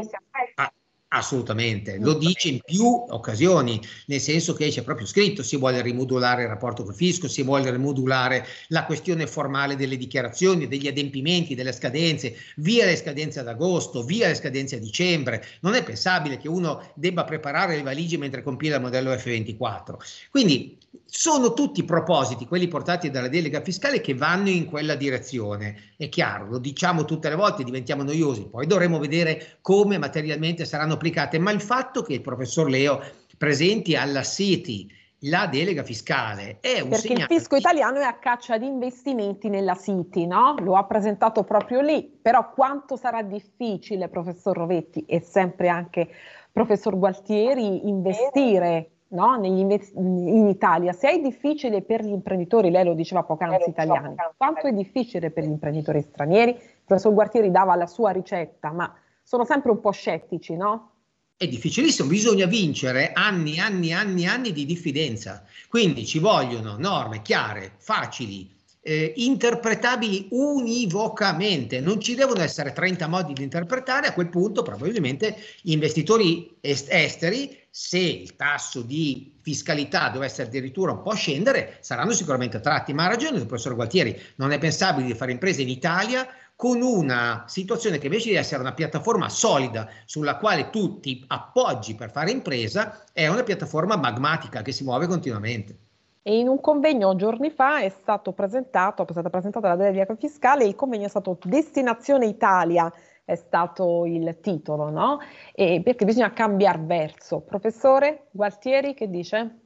Ah, 0.55 0.71
Assolutamente, 1.17 1.97
lo 1.97 2.15
dice 2.15 2.49
in 2.49 2.59
più 2.61 2.85
occasioni, 2.85 3.79
nel 4.07 4.19
senso 4.19 4.53
che 4.53 4.67
c'è 4.67 4.83
proprio 4.83 5.07
scritto, 5.07 5.43
si 5.43 5.55
vuole 5.55 5.81
rimodulare 5.81 6.41
il 6.41 6.49
rapporto 6.49 6.83
col 6.83 6.93
fisco, 6.93 7.29
si 7.29 7.41
vuole 7.41 7.71
rimodulare 7.71 8.45
la 8.67 8.83
questione 8.85 9.25
formale 9.25 9.77
delle 9.77 9.95
dichiarazioni, 9.95 10.67
degli 10.67 10.87
adempimenti, 10.87 11.55
delle 11.55 11.71
scadenze, 11.71 12.35
via 12.57 12.83
le 12.83 12.97
scadenze 12.97 13.39
ad 13.39 13.47
agosto, 13.47 14.03
via 14.03 14.27
le 14.27 14.35
scadenze 14.35 14.75
a 14.75 14.79
dicembre. 14.79 15.41
Non 15.61 15.73
è 15.75 15.85
pensabile 15.85 16.37
che 16.37 16.49
uno 16.49 16.91
debba 16.95 17.23
preparare 17.23 17.77
le 17.77 17.83
valigie 17.83 18.17
mentre 18.17 18.43
compila 18.43 18.75
il 18.75 18.81
modello 18.81 19.13
F24. 19.13 19.95
Quindi 20.29 20.77
sono 21.05 21.53
tutti 21.53 21.83
propositi, 21.83 22.45
quelli 22.45 22.67
portati 22.67 23.09
dalla 23.09 23.27
delega 23.27 23.61
fiscale, 23.61 24.01
che 24.01 24.13
vanno 24.13 24.49
in 24.49 24.65
quella 24.65 24.95
direzione. 24.95 25.93
È 25.97 26.09
chiaro, 26.09 26.47
lo 26.47 26.57
diciamo 26.57 27.05
tutte 27.05 27.29
le 27.29 27.35
volte, 27.35 27.63
diventiamo 27.63 28.03
noiosi, 28.03 28.47
poi 28.47 28.67
dovremo 28.67 28.99
vedere 28.99 29.57
come 29.61 29.97
materialmente 29.97 30.65
saranno 30.65 30.93
applicate, 30.93 31.39
ma 31.39 31.51
il 31.51 31.61
fatto 31.61 32.01
che 32.01 32.13
il 32.13 32.21
professor 32.21 32.69
Leo 32.69 33.01
presenti 33.37 33.95
alla 33.95 34.23
City 34.23 34.87
la 35.19 35.47
delega 35.47 35.83
fiscale 35.83 36.57
è 36.59 36.81
un 36.81 36.89
Perché 36.89 37.07
segnale. 37.07 37.33
il 37.33 37.39
fisco 37.39 37.55
italiano 37.55 37.99
è 37.99 38.03
a 38.03 38.17
caccia 38.19 38.57
di 38.57 38.67
investimenti 38.67 39.49
nella 39.49 39.75
City, 39.75 40.27
no? 40.27 40.55
Lo 40.59 40.75
ha 40.75 40.83
presentato 40.85 41.43
proprio 41.43 41.81
lì, 41.81 42.03
però 42.21 42.51
quanto 42.51 42.95
sarà 42.95 43.23
difficile, 43.23 44.09
professor 44.09 44.55
Rovetti 44.55 45.05
e 45.07 45.21
sempre 45.21 45.69
anche 45.69 46.09
professor 46.51 46.97
Gualtieri, 46.97 47.87
investire 47.87 48.91
no? 49.09 49.39
in 49.43 50.47
Italia, 50.47 50.91
se 50.91 51.11
è 51.11 51.19
difficile 51.19 51.81
per 51.81 52.03
gli 52.03 52.11
imprenditori, 52.11 52.69
lei 52.69 52.83
lo 52.83 52.93
diceva 52.93 53.23
poc'anzi 53.23 53.69
italiani, 53.69 54.15
quanto 54.35 54.67
è 54.67 54.71
difficile 54.71 55.31
per 55.31 55.43
gli 55.43 55.49
imprenditori 55.49 56.01
stranieri? 56.01 56.51
Il 56.51 56.81
professor 56.85 57.13
Gualtieri 57.13 57.51
dava 57.51 57.75
la 57.75 57.87
sua 57.87 58.11
ricetta, 58.11 58.71
ma 58.71 58.93
sono 59.23 59.45
sempre 59.45 59.71
un 59.71 59.79
po' 59.79 59.91
scettici, 59.91 60.55
no? 60.55 60.91
È 61.37 61.47
difficilissimo, 61.47 62.07
bisogna 62.07 62.45
vincere 62.45 63.11
anni, 63.11 63.59
anni, 63.59 63.91
anni, 63.91 64.25
anni 64.25 64.53
di 64.53 64.65
diffidenza. 64.65 65.43
Quindi 65.67 66.05
ci 66.05 66.19
vogliono 66.19 66.77
norme 66.77 67.21
chiare, 67.21 67.73
facili, 67.77 68.49
eh, 68.87 69.13
interpretabili 69.15 70.27
univocamente. 70.29 71.79
Non 71.79 71.99
ci 71.99 72.13
devono 72.13 72.41
essere 72.41 72.71
30 72.71 73.07
modi 73.07 73.33
di 73.33 73.41
interpretare, 73.41 74.07
a 74.07 74.13
quel 74.13 74.29
punto 74.29 74.61
probabilmente 74.61 75.35
gli 75.61 75.71
investitori 75.71 76.55
est- 76.61 76.91
esteri, 76.91 77.63
se 77.67 77.97
il 77.97 78.35
tasso 78.35 78.83
di 78.83 79.33
fiscalità 79.41 80.09
dovesse 80.09 80.43
addirittura 80.43 80.91
un 80.91 81.01
po' 81.01 81.15
scendere, 81.15 81.79
saranno 81.81 82.11
sicuramente 82.11 82.57
attratti. 82.57 82.93
Ma 82.93 83.05
ha 83.05 83.09
ragione 83.09 83.39
il 83.39 83.47
professor 83.47 83.73
Gualtieri, 83.73 84.21
non 84.35 84.51
è 84.51 84.59
pensabile 84.59 85.07
di 85.07 85.15
fare 85.15 85.31
imprese 85.31 85.63
in 85.63 85.69
Italia 85.69 86.27
con 86.55 86.81
una 86.83 87.45
situazione 87.47 87.97
che 87.97 88.05
invece 88.05 88.29
di 88.29 88.35
essere 88.35 88.61
una 88.61 88.73
piattaforma 88.73 89.29
solida 89.29 89.89
sulla 90.05 90.37
quale 90.37 90.69
tu 90.69 90.99
ti 90.99 91.23
appoggi 91.27 91.95
per 91.95 92.11
fare 92.11 92.29
impresa, 92.29 93.03
è 93.11 93.27
una 93.27 93.43
piattaforma 93.43 93.97
magmatica 93.97 94.61
che 94.61 94.71
si 94.71 94.83
muove 94.83 95.07
continuamente. 95.07 95.84
E 96.27 96.39
in 96.39 96.47
un 96.47 96.59
convegno 96.59 97.15
giorni 97.15 97.51
fa 97.51 97.81
è 97.81 97.89
stato 97.89 98.31
presentato, 98.31 99.05
è 99.05 99.11
stata 99.11 99.29
presentata 99.29 99.67
la 99.67 99.75
delega 99.75 100.15
fiscale, 100.15 100.65
il 100.65 100.73
convegno 100.73 101.05
è 101.05 101.09
stato 101.09 101.37
Destinazione 101.43 102.25
Italia, 102.25 102.91
è 103.23 103.35
stato 103.35 104.07
il 104.07 104.39
titolo, 104.41 104.89
no? 104.89 105.19
E 105.53 105.81
perché 105.83 106.03
bisogna 106.03 106.33
cambiare 106.33 106.79
verso. 106.81 107.41
Professore 107.41 108.29
Gualtieri, 108.31 108.95
che 108.95 109.07
dice? 109.07 109.59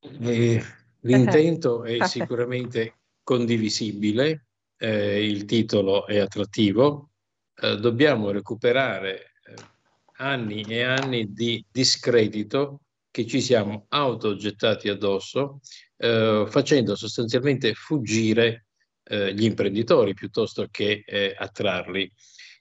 Eh, 0.00 0.60
l'intento 1.02 1.84
è 1.84 2.02
sicuramente 2.06 2.94
condivisibile, 3.22 4.46
eh, 4.76 5.24
il 5.24 5.44
titolo 5.44 6.08
è 6.08 6.18
attrattivo, 6.18 7.10
eh, 7.62 7.76
dobbiamo 7.76 8.32
recuperare 8.32 9.34
eh, 9.46 9.54
anni 10.16 10.62
e 10.62 10.82
anni 10.82 11.32
di 11.32 11.64
discredito 11.70 12.80
che 13.14 13.26
ci 13.26 13.40
siamo 13.40 13.86
autogettati 13.90 14.88
addosso, 14.88 15.60
eh, 15.98 16.46
facendo 16.48 16.96
sostanzialmente 16.96 17.72
fuggire 17.72 18.66
eh, 19.04 19.32
gli 19.32 19.44
imprenditori 19.44 20.14
piuttosto 20.14 20.66
che 20.68 21.04
eh, 21.06 21.32
attrarli. 21.38 22.10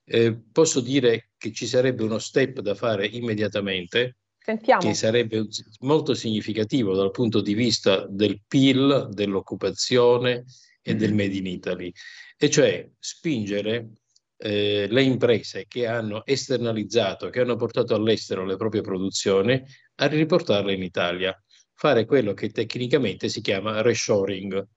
Eh, 0.05 0.39
posso 0.51 0.79
dire 0.79 1.31
che 1.39 1.51
ci 1.51 1.65
sarebbe 1.65 2.03
uno 2.03 2.19
step 2.19 2.59
da 2.59 2.75
fare 2.75 3.07
immediatamente, 3.07 4.17
Sentiamo. 4.37 4.81
che 4.81 4.93
sarebbe 4.93 5.47
molto 5.79 6.13
significativo 6.13 6.93
dal 6.93 7.09
punto 7.09 7.41
di 7.41 7.55
vista 7.55 8.05
del 8.07 8.39
PIL, 8.47 9.09
dell'occupazione 9.09 10.43
e 10.83 10.93
del 10.93 11.15
mm-hmm. 11.15 11.17
Made 11.17 11.35
in 11.35 11.47
Italy, 11.47 11.91
e 12.37 12.49
cioè 12.51 12.87
spingere 12.99 13.89
eh, 14.37 14.87
le 14.87 15.01
imprese 15.01 15.65
che 15.67 15.87
hanno 15.87 16.23
esternalizzato, 16.25 17.31
che 17.31 17.39
hanno 17.39 17.55
portato 17.55 17.95
all'estero 17.95 18.45
le 18.45 18.57
proprie 18.57 18.81
produzioni, 18.81 19.63
a 19.95 20.07
riportarle 20.07 20.73
in 20.73 20.83
Italia. 20.83 21.37
Fare 21.73 22.05
quello 22.05 22.33
che 22.33 22.49
tecnicamente 22.49 23.29
si 23.29 23.41
chiama 23.41 23.81
reshoring, 23.81 24.67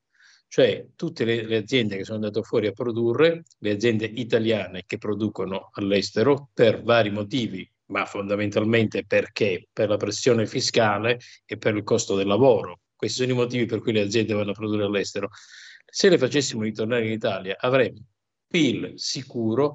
cioè 0.48 0.86
tutte 0.94 1.24
le, 1.24 1.44
le, 1.44 1.56
aziende 1.58 1.96
che 1.96 2.04
sono 2.04 2.16
andate 2.16 2.42
fuori 2.42 2.66
a 2.66 2.72
produrre, 2.72 3.44
le 3.58 3.70
aziende 3.70 4.06
italiane 4.06 4.84
che 4.86 4.98
producono 4.98 5.70
all'estero 5.72 6.50
per 6.52 6.82
vari 6.82 7.10
motivi, 7.10 7.68
ma 7.86 8.06
fondamentalmente 8.06 9.04
perché? 9.04 9.68
Per 9.72 9.88
la 9.88 9.96
pressione 9.96 10.46
fiscale 10.46 11.20
e 11.44 11.56
per 11.56 11.76
il 11.76 11.82
costo 11.82 12.16
del 12.16 12.26
lavoro. 12.26 12.80
Questi 12.96 13.18
sono 13.18 13.32
i 13.32 13.36
motivi 13.36 13.66
per 13.66 13.80
cui 13.80 13.92
le 13.92 14.00
aziende 14.00 14.34
vanno 14.34 14.50
a 14.50 14.54
produrre 14.54 14.84
all'estero. 14.84 15.28
Se 15.84 16.08
le 16.08 16.18
facessimo 16.18 16.62
ritornare 16.62 17.06
in 17.06 17.12
Italia 17.12 17.56
avremmo 17.58 18.00
PIL 18.48 18.92
sicuro, 18.96 19.74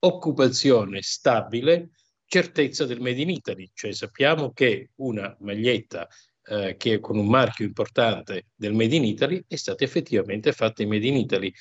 occupazione 0.00 1.00
stabile, 1.02 1.90
certezza 2.26 2.84
del 2.84 3.00
Made 3.00 3.20
in 3.20 3.30
Italy, 3.30 3.70
cioè 3.72 3.92
sappiamo 3.92 4.52
che 4.52 4.90
una 4.96 5.34
maglietta 5.40 6.08
eh, 6.48 6.76
che 6.76 7.00
con 7.00 7.18
un 7.18 7.28
marchio 7.28 7.64
importante 7.64 8.46
del 8.54 8.74
Made 8.74 8.94
in 8.94 9.04
Italy 9.04 9.44
è 9.46 9.56
stata 9.56 9.84
effettivamente 9.84 10.52
fatta 10.52 10.82
in 10.82 10.88
Made 10.88 11.06
in 11.06 11.16
Italy. 11.16 11.52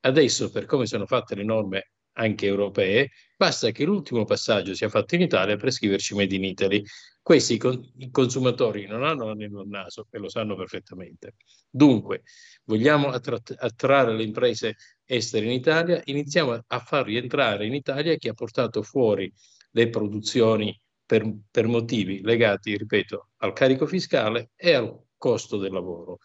Adesso, 0.00 0.50
per 0.50 0.66
come 0.66 0.86
sono 0.86 1.06
fatte 1.06 1.34
le 1.34 1.44
norme 1.44 1.90
anche 2.16 2.46
europee, 2.46 3.10
basta 3.36 3.70
che 3.70 3.84
l'ultimo 3.84 4.24
passaggio 4.24 4.74
sia 4.74 4.88
fatto 4.88 5.14
in 5.14 5.22
Italia 5.22 5.56
per 5.56 5.72
scriverci 5.72 6.14
Made 6.14 6.34
in 6.34 6.44
Italy. 6.44 6.82
Questi 7.22 7.58
i 7.98 8.10
consumatori 8.10 8.86
non 8.86 9.02
hanno 9.02 9.26
l'anello 9.26 9.60
al 9.60 9.68
naso 9.68 10.08
e 10.10 10.18
lo 10.18 10.28
sanno 10.28 10.56
perfettamente. 10.56 11.36
Dunque, 11.70 12.22
vogliamo 12.64 13.08
attra- 13.08 13.40
attrarre 13.56 14.14
le 14.14 14.24
imprese 14.24 14.76
estere 15.04 15.46
in 15.46 15.52
Italia, 15.52 16.00
iniziamo 16.04 16.62
a 16.66 16.78
far 16.80 17.06
rientrare 17.06 17.66
in 17.66 17.74
Italia 17.74 18.14
chi 18.16 18.28
ha 18.28 18.34
portato 18.34 18.82
fuori 18.82 19.32
le 19.74 19.88
produzioni 19.88 20.78
per, 21.04 21.30
per 21.50 21.66
motivi 21.66 22.20
legati, 22.22 22.76
ripeto, 22.76 23.30
al 23.38 23.52
carico 23.52 23.86
fiscale 23.86 24.50
e 24.56 24.72
al 24.72 24.98
costo 25.16 25.58
del 25.58 25.72
lavoro. 25.72 26.18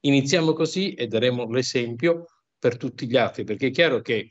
Iniziamo 0.00 0.52
così 0.52 0.94
e 0.94 1.06
daremo 1.06 1.48
l'esempio 1.50 2.26
per 2.58 2.76
tutti 2.76 3.06
gli 3.06 3.16
altri, 3.16 3.44
perché 3.44 3.68
è 3.68 3.70
chiaro 3.70 4.00
che 4.00 4.30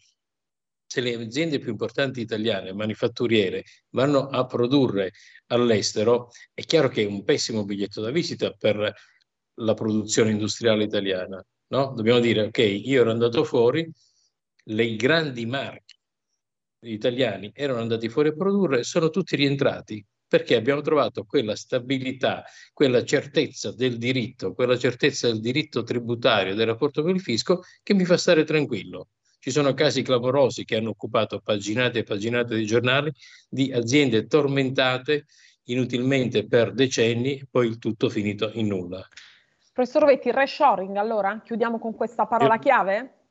se 0.87 1.01
le 1.01 1.15
aziende 1.15 1.59
più 1.59 1.71
importanti 1.71 2.21
italiane, 2.21 2.73
manifatturiere, 2.73 3.63
vanno 3.89 4.27
a 4.27 4.45
produrre 4.45 5.11
all'estero, 5.47 6.29
è 6.53 6.61
chiaro 6.61 6.89
che 6.89 7.03
è 7.03 7.05
un 7.05 7.23
pessimo 7.23 7.65
biglietto 7.65 8.01
da 8.01 8.11
visita 8.11 8.51
per 8.51 8.93
la 9.55 9.73
produzione 9.73 10.31
industriale 10.31 10.83
italiana. 10.83 11.43
No? 11.67 11.93
Dobbiamo 11.95 12.19
dire, 12.19 12.43
ok, 12.43 12.57
io 12.57 13.01
ero 13.01 13.11
andato 13.11 13.43
fuori, 13.43 13.89
le 14.67 14.95
grandi 14.95 15.45
marche 15.45 15.84
italiani 16.91 17.51
erano 17.53 17.79
andati 17.79 18.09
fuori 18.09 18.29
a 18.29 18.33
produrre, 18.33 18.83
sono 18.83 19.09
tutti 19.09 19.35
rientrati 19.35 20.05
perché 20.27 20.55
abbiamo 20.55 20.81
trovato 20.81 21.23
quella 21.23 21.55
stabilità, 21.55 22.43
quella 22.73 23.03
certezza 23.03 23.71
del 23.71 23.97
diritto, 23.97 24.53
quella 24.53 24.77
certezza 24.77 25.27
del 25.27 25.39
diritto 25.39 25.83
tributario, 25.83 26.55
del 26.55 26.65
rapporto 26.65 27.01
con 27.03 27.13
il 27.13 27.21
fisco 27.21 27.61
che 27.83 27.93
mi 27.93 28.05
fa 28.05 28.17
stare 28.17 28.43
tranquillo. 28.43 29.09
Ci 29.39 29.51
sono 29.51 29.73
casi 29.73 30.01
clamorosi 30.01 30.65
che 30.65 30.75
hanno 30.75 30.89
occupato 30.89 31.39
paginate 31.39 31.99
e 31.99 32.03
paginate 32.03 32.55
di 32.55 32.65
giornali 32.65 33.13
di 33.47 33.71
aziende 33.71 34.25
tormentate 34.25 35.25
inutilmente 35.65 36.47
per 36.47 36.73
decenni, 36.73 37.45
poi 37.49 37.67
il 37.67 37.77
tutto 37.77 38.09
finito 38.09 38.49
in 38.53 38.67
nulla. 38.67 39.07
Professor 39.71 40.05
Vetti, 40.05 40.31
reshoring 40.31 40.95
allora? 40.95 41.41
Chiudiamo 41.43 41.79
con 41.79 41.93
questa 41.95 42.25
parola 42.25 42.57
chiave? 42.57 43.24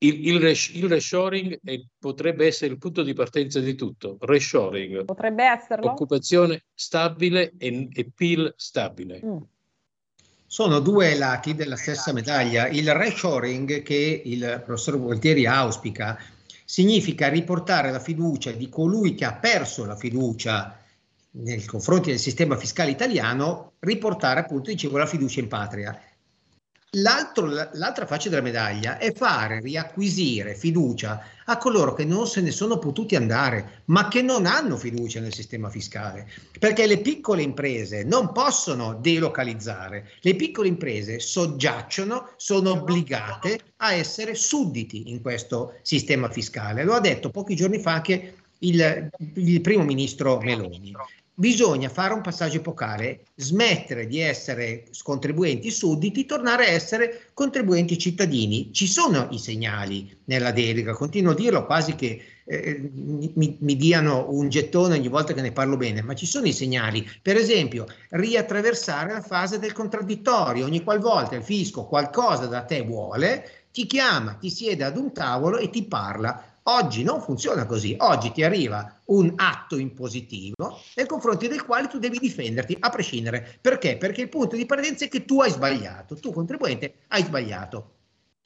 Il, 0.00 0.28
il, 0.28 0.40
res, 0.40 0.70
il 0.74 0.88
reshoring 0.88 1.58
è, 1.62 1.80
potrebbe 1.98 2.46
essere 2.46 2.72
il 2.72 2.78
punto 2.78 3.02
di 3.02 3.14
partenza 3.14 3.58
di 3.58 3.74
tutto. 3.74 4.16
Reshoring. 4.20 5.04
Potrebbe 5.04 5.44
esserlo. 5.44 5.90
Occupazione 5.90 6.64
stabile 6.72 7.52
e, 7.58 7.88
e 7.92 8.10
PIL 8.14 8.52
stabile. 8.56 9.20
Mm. 9.24 9.36
Sono 10.46 10.78
due 10.78 11.14
lati 11.16 11.54
della 11.54 11.76
stessa 11.76 12.12
medaglia. 12.12 12.68
Il 12.68 12.94
reshoring 12.94 13.82
che 13.82 14.22
il 14.24 14.62
professor 14.64 14.98
Gualtieri 14.98 15.46
auspica 15.46 16.18
significa 16.64 17.28
riportare 17.28 17.90
la 17.90 17.98
fiducia 17.98 18.52
di 18.52 18.68
colui 18.68 19.14
che 19.14 19.24
ha 19.24 19.34
perso 19.34 19.84
la 19.84 19.96
fiducia 19.96 20.78
nei 21.30 21.64
confronti 21.64 22.10
del 22.10 22.18
sistema 22.18 22.56
fiscale 22.56 22.90
italiano, 22.90 23.72
riportare 23.80 24.40
appunto, 24.40 24.70
dicevo, 24.70 24.96
la 24.96 25.06
fiducia 25.06 25.40
in 25.40 25.48
patria. 25.48 26.00
L'altra 26.92 28.06
faccia 28.06 28.30
della 28.30 28.40
medaglia 28.40 28.96
è 28.96 29.12
fare 29.12 29.60
riacquisire 29.60 30.54
fiducia 30.54 31.22
a 31.44 31.58
coloro 31.58 31.92
che 31.92 32.06
non 32.06 32.26
se 32.26 32.40
ne 32.40 32.50
sono 32.50 32.78
potuti 32.78 33.14
andare, 33.14 33.82
ma 33.86 34.08
che 34.08 34.22
non 34.22 34.46
hanno 34.46 34.78
fiducia 34.78 35.20
nel 35.20 35.34
sistema 35.34 35.68
fiscale, 35.68 36.26
perché 36.58 36.86
le 36.86 37.00
piccole 37.00 37.42
imprese 37.42 38.04
non 38.04 38.32
possono 38.32 38.94
delocalizzare, 38.94 40.12
le 40.20 40.34
piccole 40.34 40.68
imprese 40.68 41.20
soggiacciono, 41.20 42.30
sono 42.36 42.70
obbligate 42.70 43.60
a 43.76 43.92
essere 43.92 44.34
sudditi 44.34 45.10
in 45.10 45.20
questo 45.20 45.74
sistema 45.82 46.30
fiscale. 46.30 46.84
Lo 46.84 46.94
ha 46.94 47.00
detto 47.00 47.28
pochi 47.28 47.54
giorni 47.54 47.80
fa 47.80 47.92
anche 47.92 48.34
il, 48.60 49.10
il 49.34 49.60
primo 49.60 49.84
ministro 49.84 50.38
Meloni 50.40 50.94
bisogna 51.38 51.88
fare 51.88 52.14
un 52.14 52.20
passaggio 52.20 52.56
epocale, 52.56 53.20
smettere 53.36 54.08
di 54.08 54.18
essere 54.18 54.88
contribuenti 55.04 55.70
sudditi, 55.70 56.26
tornare 56.26 56.66
a 56.66 56.70
essere 56.70 57.30
contribuenti 57.32 57.96
cittadini. 57.96 58.72
Ci 58.72 58.88
sono 58.88 59.28
i 59.30 59.38
segnali 59.38 60.18
nella 60.24 60.50
delega, 60.50 60.94
continuo 60.94 61.30
a 61.30 61.36
dirlo 61.36 61.64
quasi 61.64 61.94
che 61.94 62.20
eh, 62.44 62.90
mi, 62.92 63.56
mi, 63.60 63.76
diano 63.76 64.26
un 64.30 64.48
gettone 64.48 64.94
ogni 64.96 65.06
volta 65.06 65.32
che 65.32 65.40
ne 65.40 65.52
parlo 65.52 65.76
bene, 65.76 66.02
ma 66.02 66.14
ci 66.16 66.26
sono 66.26 66.46
i 66.46 66.52
segnali. 66.52 67.08
Per 67.22 67.36
esempio, 67.36 67.86
riattraversare 68.10 69.12
la 69.12 69.22
fase 69.22 69.60
del 69.60 69.72
contraddittorio, 69.72 70.64
ogni 70.64 70.82
qualvolta 70.82 71.36
il 71.36 71.44
fisco 71.44 71.86
qualcosa 71.86 72.46
da 72.46 72.62
te 72.62 72.80
vuole, 72.82 73.57
ti 73.78 73.86
chiama, 73.86 74.34
ti 74.34 74.50
siede 74.50 74.82
ad 74.82 74.96
un 74.96 75.12
tavolo 75.12 75.58
e 75.58 75.70
ti 75.70 75.84
parla 75.84 76.58
Oggi 76.68 77.02
non 77.02 77.22
funziona 77.22 77.64
così, 77.64 77.94
oggi 77.98 78.30
ti 78.30 78.42
arriva 78.42 79.00
un 79.06 79.32
atto 79.36 79.78
impositivo 79.78 80.78
nei 80.96 81.06
confronti 81.06 81.48
del 81.48 81.64
quale 81.64 81.88
tu 81.88 81.98
devi 81.98 82.18
difenderti 82.18 82.76
a 82.78 82.90
prescindere. 82.90 83.58
Perché? 83.58 83.96
Perché 83.96 84.20
il 84.20 84.28
punto 84.28 84.54
di 84.54 84.66
partenza 84.66 85.06
è 85.06 85.08
che 85.08 85.24
tu 85.24 85.40
hai 85.40 85.50
sbagliato, 85.50 86.16
tu 86.16 86.30
contribuente 86.30 86.96
hai 87.08 87.22
sbagliato. 87.22 87.92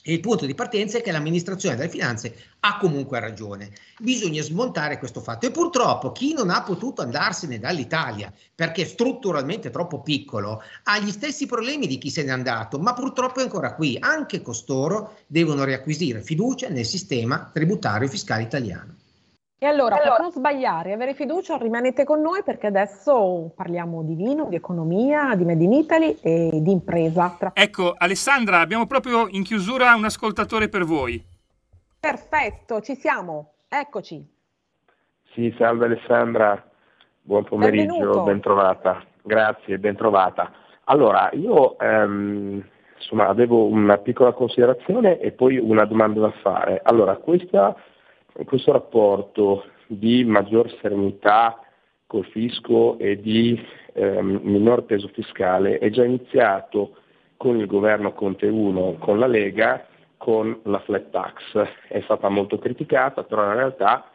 E 0.05 0.13
il 0.13 0.21
punto 0.21 0.47
di 0.47 0.55
partenza 0.55 0.99
è 0.99 1.01
che 1.01 1.13
l'amministrazione 1.13 1.77
delle 1.77 1.89
finanze 1.89 2.35
ha 2.61 2.77
comunque 2.79 3.21
ragione. 3.21 3.71
Bisogna 4.01 4.43
smontare 4.43 4.99
questo 4.99 5.21
fatto. 5.21 5.47
E 5.47 5.53
purtroppo 5.53 6.11
chi 6.11 6.33
non 6.35 6.51
ha 6.51 6.63
potuto 6.63 7.03
andarsene 7.03 7.61
dall'Italia 7.61 8.33
perché 8.53 8.85
strutturalmente 8.85 9.71
troppo 9.71 10.03
piccolo 10.03 10.61
ha 10.85 10.99
gli 10.99 11.11
stessi 11.11 11.47
problemi 11.47 11.87
di 11.87 11.99
chi 11.99 12.11
se 12.11 12.25
n'è 12.25 12.31
andato, 12.31 12.81
ma 12.81 12.95
purtroppo 12.95 13.39
è 13.39 13.43
ancora 13.45 13.75
qui. 13.75 13.97
Anche 14.01 14.43
costoro 14.43 15.19
devono 15.29 15.63
riacquisire 15.63 16.21
fiducia 16.21 16.69
nel 16.69 16.85
sistema 16.85 17.49
tributario 17.53 18.09
fiscale 18.09 18.43
italiano. 18.43 18.97
E 19.63 19.67
allora, 19.67 19.95
allora, 19.95 20.17
per 20.17 20.21
non 20.23 20.33
sbagliare 20.33 20.91
e 20.91 20.93
avere 20.93 21.15
fiducia, 21.15 21.57
rimanete 21.57 22.03
con 22.03 22.21
noi 22.21 22.43
perché 22.43 22.67
adesso 22.67 23.53
parliamo 23.55 24.03
di 24.03 24.17
vino, 24.17 24.47
di 24.49 24.57
economia, 24.57 25.37
di 25.37 25.45
Made 25.45 25.63
in 25.63 25.73
Italy 25.73 26.19
e 26.21 26.51
di 26.61 26.73
impresa. 26.73 27.39
Ecco, 27.55 27.95
Alessandra, 27.97 28.59
abbiamo 28.59 28.89
proprio 28.89 29.29
in 29.29 29.45
chiusura 29.45 29.95
un 29.95 30.05
ascoltatore 30.05 30.69
per 30.69 30.83
voi. 30.83 31.25
Perfetto, 32.01 32.81
ci 32.81 32.97
siamo. 32.97 33.53
Eccoci. 33.69 34.29
Sì, 35.33 35.55
salve 35.57 35.85
Alessandra, 35.85 36.61
buon 37.21 37.45
pomeriggio, 37.45 38.25
ben 38.25 38.41
trovata. 38.41 39.01
Grazie, 39.23 39.79
ben 39.79 39.95
trovata. 39.95 40.51
Allora, 40.87 41.31
io 41.35 41.79
ehm, 41.79 42.61
insomma, 42.97 43.29
avevo 43.29 43.67
una 43.67 43.97
piccola 43.99 44.33
considerazione 44.33 45.21
e 45.21 45.31
poi 45.31 45.57
una 45.57 45.85
domanda 45.85 46.19
da 46.19 46.33
fare. 46.43 46.81
Allora, 46.83 47.15
questa, 47.15 47.77
questo 48.45 48.73
rapporto 48.73 49.65
di 49.87 50.25
maggior 50.25 50.71
serenità 50.81 51.61
col 52.07 52.25
fisco 52.27 52.99
e 52.99 53.21
di 53.21 53.61
ehm, 53.95 54.41
minor 54.43 54.85
peso 54.85 55.09
fiscale 55.09 55.79
è 55.79 55.91
già 55.91 56.05
iniziato 56.05 56.97
con 57.37 57.59
il 57.59 57.67
governo 57.67 58.13
Conte 58.13 58.47
1, 58.47 58.97
con 58.99 59.19
la 59.19 59.27
Lega, 59.27 59.87
con 60.17 60.61
la 60.65 60.79
flat 60.81 61.11
tax. 61.11 61.69
È 61.89 62.01
stata 62.03 62.29
molto 62.29 62.59
criticata, 62.59 63.25
però 63.25 63.45
in 63.47 63.55
realtà 63.55 64.09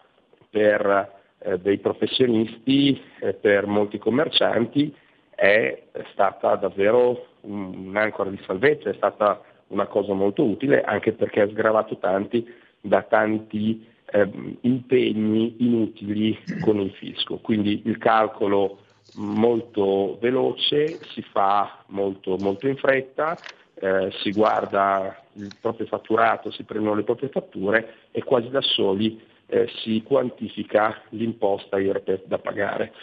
per 0.49 1.15
eh, 1.39 1.59
dei 1.59 1.77
professionisti, 1.79 3.01
eh, 3.19 3.33
per 3.33 3.65
molti 3.65 3.97
commercianti 3.97 4.95
è 5.35 5.83
stata 6.13 6.55
davvero 6.55 7.27
un'ancora 7.41 8.29
di 8.29 8.39
salvezza, 8.45 8.89
è 8.89 8.93
stata 8.93 9.41
una 9.67 9.85
cosa 9.85 10.13
molto 10.13 10.43
utile 10.43 10.81
anche 10.81 11.11
perché 11.11 11.41
ha 11.41 11.49
sgravato 11.49 11.97
tanti 11.97 12.47
da 12.79 13.03
tanti 13.03 13.85
eh, 14.11 14.29
impegni 14.61 15.55
inutili 15.59 16.37
con 16.61 16.79
il 16.79 16.91
fisco. 16.91 17.37
Quindi 17.37 17.81
il 17.85 17.97
calcolo 17.97 18.79
molto 19.15 20.17
veloce, 20.19 20.99
si 21.11 21.21
fa 21.21 21.83
molto, 21.87 22.37
molto 22.37 22.67
in 22.67 22.77
fretta, 22.77 23.37
eh, 23.75 24.11
si 24.21 24.31
guarda 24.31 25.23
il 25.33 25.53
proprio 25.61 25.85
fatturato, 25.85 26.51
si 26.51 26.63
prendono 26.63 26.95
le 26.95 27.03
proprie 27.03 27.29
fatture 27.29 27.93
e 28.11 28.23
quasi 28.23 28.49
da 28.49 28.61
soli 28.61 29.19
eh, 29.47 29.67
si 29.81 30.01
quantifica 30.03 31.01
l'imposta 31.09 31.79
IRPEF 31.79 32.25
da 32.25 32.39
pagare. 32.39 32.93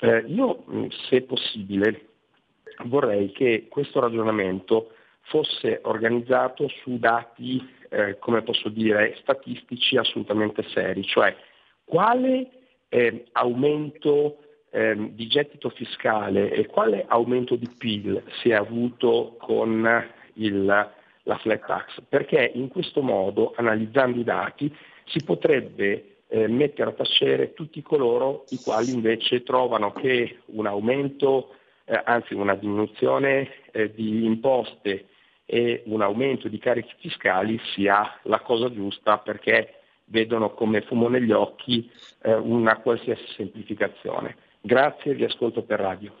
Eh, 0.00 0.24
io, 0.28 0.64
se 1.08 1.22
possibile, 1.22 2.06
vorrei 2.84 3.32
che 3.32 3.66
questo 3.68 4.00
ragionamento 4.00 4.92
fosse 5.22 5.80
organizzato 5.82 6.68
su 6.82 6.98
dati, 6.98 7.62
eh, 7.90 8.18
come 8.18 8.42
posso 8.42 8.68
dire, 8.68 9.16
statistici 9.20 9.96
assolutamente 9.96 10.62
seri, 10.72 11.04
cioè 11.04 11.36
quale 11.84 12.48
eh, 12.88 13.26
aumento 13.32 14.38
eh, 14.70 14.96
di 15.12 15.26
gettito 15.26 15.68
fiscale 15.70 16.52
e 16.52 16.66
quale 16.66 17.04
aumento 17.08 17.56
di 17.56 17.68
PIL 17.76 18.22
si 18.40 18.50
è 18.50 18.54
avuto 18.54 19.36
con 19.38 20.04
il, 20.34 20.64
la 20.64 21.38
flat 21.38 21.66
tax, 21.66 22.00
perché 22.08 22.50
in 22.54 22.68
questo 22.68 23.02
modo, 23.02 23.52
analizzando 23.56 24.18
i 24.18 24.24
dati, 24.24 24.74
si 25.06 25.22
potrebbe 25.24 26.18
eh, 26.28 26.46
mettere 26.46 26.90
a 26.90 26.94
tacere 26.94 27.52
tutti 27.54 27.82
coloro 27.82 28.44
i 28.50 28.58
quali 28.62 28.92
invece 28.92 29.42
trovano 29.42 29.92
che 29.92 30.38
un 30.46 30.66
aumento, 30.66 31.54
eh, 31.84 32.00
anzi 32.04 32.34
una 32.34 32.54
diminuzione 32.54 33.48
eh, 33.72 33.92
di 33.92 34.24
imposte 34.24 35.06
e 35.52 35.82
un 35.86 36.00
aumento 36.00 36.46
di 36.46 36.58
carichi 36.58 36.94
fiscali 37.00 37.60
sia 37.74 38.08
la 38.22 38.38
cosa 38.38 38.72
giusta 38.72 39.18
perché 39.18 39.80
vedono 40.04 40.54
come 40.54 40.80
fumo 40.82 41.08
negli 41.08 41.32
occhi 41.32 41.90
eh, 42.22 42.34
una 42.34 42.76
qualsiasi 42.76 43.24
semplificazione. 43.34 44.36
Grazie, 44.60 45.14
vi 45.14 45.24
ascolto 45.24 45.64
per 45.64 45.80
radio. 45.80 46.12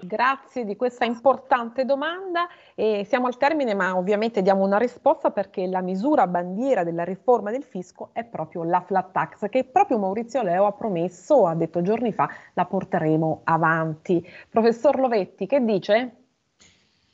Grazie 0.00 0.64
di 0.64 0.74
questa 0.74 1.04
importante 1.04 1.84
domanda 1.84 2.48
e 2.74 3.04
siamo 3.06 3.28
al 3.28 3.38
termine 3.38 3.72
ma 3.72 3.96
ovviamente 3.96 4.42
diamo 4.42 4.64
una 4.64 4.78
risposta 4.78 5.30
perché 5.30 5.66
la 5.66 5.80
misura 5.80 6.26
bandiera 6.26 6.82
della 6.82 7.04
riforma 7.04 7.52
del 7.52 7.62
fisco 7.62 8.10
è 8.12 8.24
proprio 8.24 8.64
la 8.64 8.82
flat 8.82 9.12
tax 9.12 9.48
che 9.48 9.64
proprio 9.64 9.98
Maurizio 9.98 10.42
Leo 10.42 10.66
ha 10.66 10.72
promesso, 10.72 11.46
ha 11.46 11.54
detto 11.54 11.82
giorni 11.82 12.12
fa, 12.12 12.28
la 12.54 12.64
porteremo 12.64 13.42
avanti. 13.44 14.28
Professor 14.50 14.98
Lovetti, 14.98 15.46
che 15.46 15.64
dice? 15.64 16.21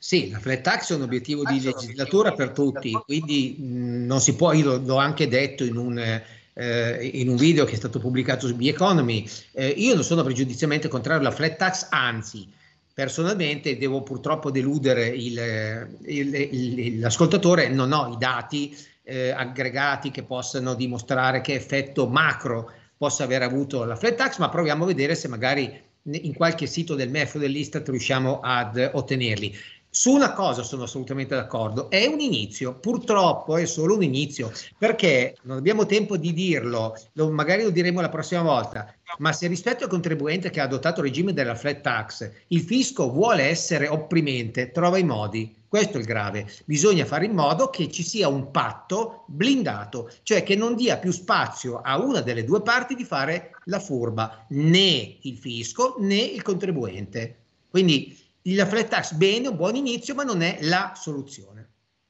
Sì, 0.01 0.29
la 0.29 0.39
flat 0.39 0.61
tax 0.61 0.91
è 0.91 0.95
un 0.95 1.01
obiettivo 1.01 1.43
di 1.43 1.61
legislatura 1.61 2.31
per 2.31 2.51
tutti, 2.51 2.91
quindi 3.05 3.57
non 3.59 4.21
si 4.21 4.33
può, 4.33 4.53
io 4.53 4.77
l'ho 4.77 4.95
anche 4.95 5.27
detto 5.27 5.65
in 5.65 5.75
un 5.75 6.21
eh, 6.59 7.09
in 7.13 7.29
un 7.29 7.37
video 7.37 7.63
che 7.63 7.73
è 7.73 7.77
stato 7.77 7.99
pubblicato 7.99 8.45
su 8.47 8.55
The 8.55 8.67
Economy. 8.67 9.27
Eh, 9.53 9.67
io 9.67 9.95
non 9.95 10.03
sono 10.03 10.23
pregiudizialmente 10.23 10.89
contrario 10.89 11.21
alla 11.21 11.31
flat 11.31 11.55
tax, 11.55 11.87
anzi, 11.89 12.47
personalmente 12.93 13.77
devo 13.77 14.03
purtroppo 14.03 14.51
deludere 14.51 15.07
il, 15.07 15.89
il, 16.05 16.35
il, 16.35 16.99
l'ascoltatore, 16.99 17.69
non 17.69 17.93
ho 17.93 18.11
i 18.13 18.17
dati 18.17 18.75
eh, 19.03 19.29
aggregati 19.29 20.11
che 20.11 20.23
possano 20.23 20.75
dimostrare 20.75 21.39
che 21.41 21.53
effetto 21.53 22.07
macro 22.07 22.71
possa 22.97 23.23
aver 23.23 23.41
avuto 23.41 23.85
la 23.85 23.95
flat 23.95 24.15
tax, 24.15 24.37
ma 24.39 24.49
proviamo 24.49 24.83
a 24.83 24.87
vedere 24.87 25.15
se 25.15 25.29
magari 25.29 25.87
in 26.03 26.33
qualche 26.33 26.65
sito 26.65 26.95
del 26.95 27.09
MEF 27.09 27.35
o 27.35 27.39
dell'Istat 27.39 27.87
riusciamo 27.87 28.41
ad 28.41 28.89
ottenerli. 28.93 29.55
Su 29.91 30.11
una 30.11 30.33
cosa 30.33 30.61
sono 30.61 30.83
assolutamente 30.83 31.33
d'accordo, 31.33 31.89
è 31.89 32.05
un 32.05 32.19
inizio, 32.19 32.75
purtroppo 32.75 33.57
è 33.57 33.65
solo 33.65 33.95
un 33.95 34.03
inizio, 34.03 34.51
perché 34.77 35.35
non 35.41 35.57
abbiamo 35.57 35.87
tempo 35.87 36.15
di 36.15 36.31
dirlo, 36.31 36.95
lo, 37.13 37.31
magari 37.31 37.63
lo 37.63 37.71
diremo 37.71 37.99
la 37.99 38.09
prossima 38.09 38.43
volta, 38.43 38.93
ma 39.17 39.33
se 39.33 39.47
rispetto 39.47 39.85
al 39.85 39.89
contribuente 39.89 40.51
che 40.51 40.59
ha 40.59 40.65
adottato 40.65 40.99
il 40.99 41.07
regime 41.07 41.33
della 41.33 41.55
flat 41.55 41.81
tax, 41.81 42.31
il 42.49 42.61
fisco 42.61 43.09
vuole 43.09 43.43
essere 43.45 43.87
opprimente, 43.87 44.69
trova 44.69 44.99
i 44.99 45.03
modi. 45.03 45.55
Questo 45.67 45.97
è 45.97 45.99
il 45.99 46.05
grave. 46.05 46.47
Bisogna 46.65 47.05
fare 47.05 47.25
in 47.25 47.33
modo 47.33 47.71
che 47.71 47.89
ci 47.89 48.03
sia 48.03 48.27
un 48.27 48.51
patto 48.51 49.23
blindato, 49.25 50.11
cioè 50.21 50.43
che 50.43 50.55
non 50.55 50.75
dia 50.75 50.97
più 50.97 51.11
spazio 51.11 51.81
a 51.81 51.97
una 51.97 52.21
delle 52.21 52.43
due 52.43 52.61
parti 52.61 52.93
di 52.93 53.03
fare 53.03 53.51
la 53.65 53.79
furba, 53.79 54.45
né 54.49 55.17
il 55.21 55.35
fisco 55.35 55.95
né 55.97 56.17
il 56.17 56.43
contribuente. 56.43 57.37
Quindi 57.69 58.15
la 58.43 58.65
flat 58.65 58.87
tax 58.87 59.13
bene, 59.13 59.47
un 59.47 59.55
buon 59.55 59.75
inizio, 59.75 60.15
ma 60.15 60.23
non 60.23 60.41
è 60.41 60.57
la 60.61 60.93
soluzione. 60.95 61.69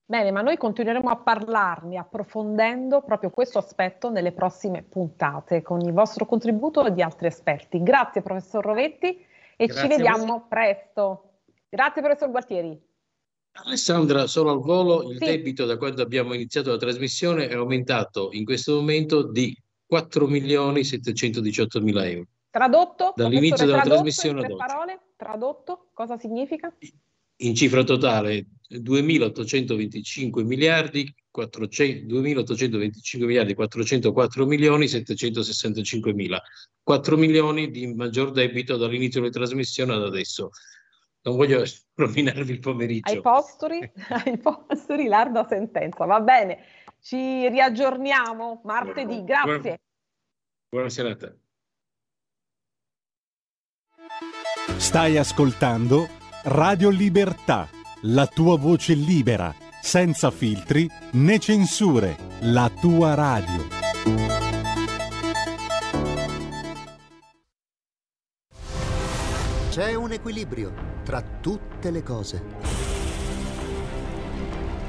Bene, 0.10 0.32
ma 0.32 0.42
noi 0.42 0.58
continueremo 0.58 1.08
a 1.08 1.18
parlarne 1.18 1.98
approfondendo 1.98 3.02
proprio 3.02 3.30
questo 3.30 3.60
aspetto 3.60 4.10
nelle 4.10 4.32
prossime 4.32 4.82
puntate 4.82 5.62
con 5.62 5.82
il 5.82 5.94
vostro 5.94 6.26
contributo 6.26 6.84
e 6.84 6.94
di 6.94 7.04
altri 7.04 7.28
esperti. 7.28 7.84
Grazie 7.84 8.24
professor 8.24 8.66
Rovetti 8.66 9.24
e 9.56 9.66
Grazie 9.68 9.82
ci 9.84 9.88
vediamo 9.88 10.48
presto. 10.50 11.42
Grazie 11.70 12.02
professor 12.02 12.32
Gualtieri. 12.32 12.82
Alessandra, 13.52 14.26
solo 14.26 14.50
al 14.50 14.62
volo, 14.62 15.12
il 15.12 15.18
sì. 15.20 15.26
debito 15.26 15.66
da 15.66 15.78
quando 15.78 16.02
abbiamo 16.02 16.34
iniziato 16.34 16.72
la 16.72 16.78
trasmissione 16.78 17.48
è 17.48 17.54
aumentato 17.54 18.30
in 18.32 18.46
questo 18.46 18.76
momento 18.76 19.22
di 19.22 19.56
4 19.86 20.26
milioni 20.26 20.84
718 20.84 21.82
mila 21.82 22.08
euro. 22.08 22.28
Tradotto? 22.50 23.14
Dall'inizio 23.16 23.68
della 23.68 23.82
trasmissione 23.82 24.40
ad 24.44 24.52
oggi. 24.52 24.66
parole? 24.66 25.00
Tradotto? 25.20 25.90
Cosa 25.94 26.18
significa? 26.18 26.74
In 27.42 27.54
cifra 27.54 27.84
totale 27.84 28.46
2.825 28.70 30.46
miliardi 30.46 31.14
400, 31.30 32.06
2.825 32.16 33.26
miliardi 33.26 33.54
404 33.54 34.46
milioni 34.46 34.88
765 34.88 36.14
mila. 36.14 36.42
4 36.82 37.18
milioni 37.18 37.70
di 37.70 37.94
maggior 37.94 38.32
debito 38.32 38.78
dall'inizio 38.78 39.20
della 39.20 39.34
trasmissione 39.34 39.94
ad 39.94 40.04
adesso. 40.04 40.52
Non 41.24 41.36
voglio 41.36 41.66
rovinarvi 41.96 42.54
il 42.54 42.60
pomeriggio. 42.60 43.12
Ai 43.12 43.20
posturi, 43.20 43.92
ai 44.24 44.38
posturi 44.38 45.08
l'arda 45.08 45.46
sentenza. 45.46 46.06
Va 46.06 46.22
bene 46.22 46.64
ci 47.02 47.50
riaggiorniamo 47.50 48.62
martedì. 48.64 49.22
Grazie. 49.26 49.52
buona, 49.52 49.80
buona 50.70 50.90
serata 50.90 51.36
Stai 54.76 55.18
ascoltando 55.18 56.10
Radio 56.44 56.90
Libertà, 56.90 57.70
la 58.02 58.28
tua 58.28 58.58
voce 58.58 58.94
libera, 58.94 59.54
senza 59.82 60.32
filtri 60.32 60.90
né 61.12 61.40
censure, 61.40 62.18
la 62.42 62.70
tua 62.70 63.14
radio. 63.14 63.68
C'è 69.70 69.94
un 69.94 70.12
equilibrio 70.12 70.74
tra 71.04 71.22
tutte 71.22 71.92
le 71.92 72.04
cose. 72.04 72.44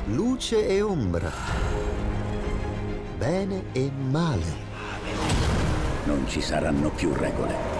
Luce 0.06 0.66
e 0.66 0.80
ombra. 0.80 1.30
Bene 3.16 3.64
e 3.72 3.90
male. 3.90 4.68
Non 6.04 6.26
ci 6.26 6.40
saranno 6.40 6.90
più 6.90 7.12
regole 7.12 7.79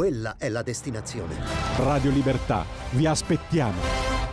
Quella 0.00 0.36
è 0.38 0.48
la 0.48 0.62
destinazione. 0.62 1.36
Radio 1.76 2.10
Libertà, 2.10 2.64
vi 2.92 3.04
aspettiamo. 3.04 3.82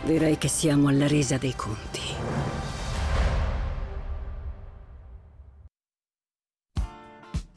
Direi 0.02 0.38
che 0.38 0.48
siamo 0.48 0.88
alla 0.88 1.06
resa 1.06 1.36
dei 1.36 1.54
conti. 1.54 2.00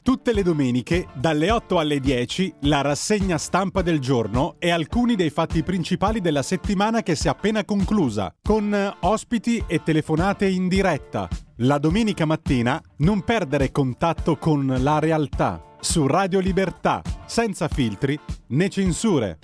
Tutte 0.02 0.34
le 0.34 0.43
domeniche, 0.43 1.08
dalle 1.13 1.52
8 1.52 1.80
alle 1.80 2.02
10, 2.02 2.56
la 2.63 2.82
rassegna 2.82 3.38
stampa 3.38 3.82
del 3.82 4.00
giorno 4.00 4.56
e 4.60 4.71
alcuni 4.71 5.15
dei 5.15 5.30
fatti 5.30 5.63
principali 5.63 6.19
della 6.19 6.43
settimana 6.43 7.04
che 7.04 7.15
si 7.15 7.28
è 7.28 7.30
appena 7.30 7.63
conclusa, 7.63 8.36
con 8.41 8.76
eh, 8.76 8.93
ospiti 9.08 9.63
e 9.65 9.84
telefonate 9.84 10.50
in 10.50 10.67
diretta. 10.67 11.30
La 11.60 11.78
domenica 11.78 12.26
mattina 12.26 12.82
non 12.97 13.24
perdere 13.24 13.71
contatto 13.71 14.36
con 14.36 14.67
la 14.80 15.00
realtà 15.00 15.69
su 15.82 16.08
Radio 16.08 16.39
Libertà, 16.39 17.02
senza 17.26 17.67
filtri 17.67 18.17
né 18.48 18.70
censure. 18.70 19.39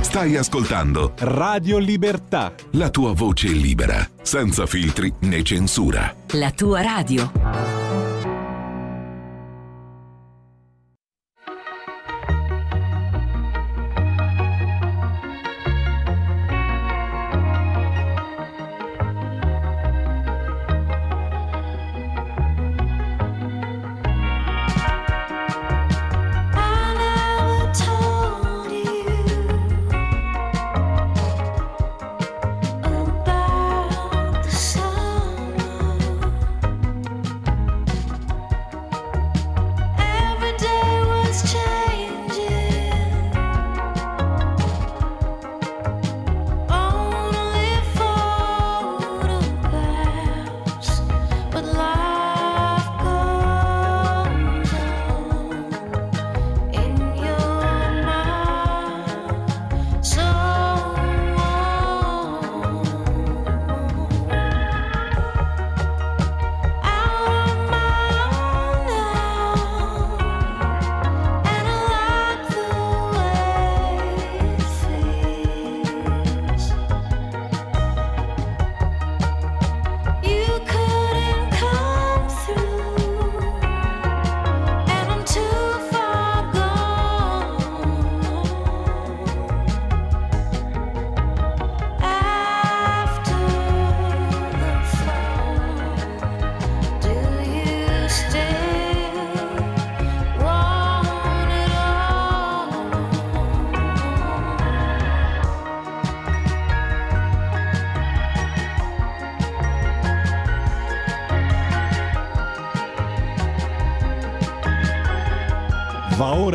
Stai 0.00 0.36
ascoltando 0.36 1.14
Radio 1.20 1.78
Libertà. 1.78 2.52
la 2.72 2.90
tua 2.90 3.14
voce 3.14 3.48
libera, 3.48 4.06
senza 4.20 4.66
filtri 4.66 5.10
né 5.20 5.42
censura. 5.42 6.14
La 6.32 6.50
tua 6.50 6.82
radio. 6.82 7.91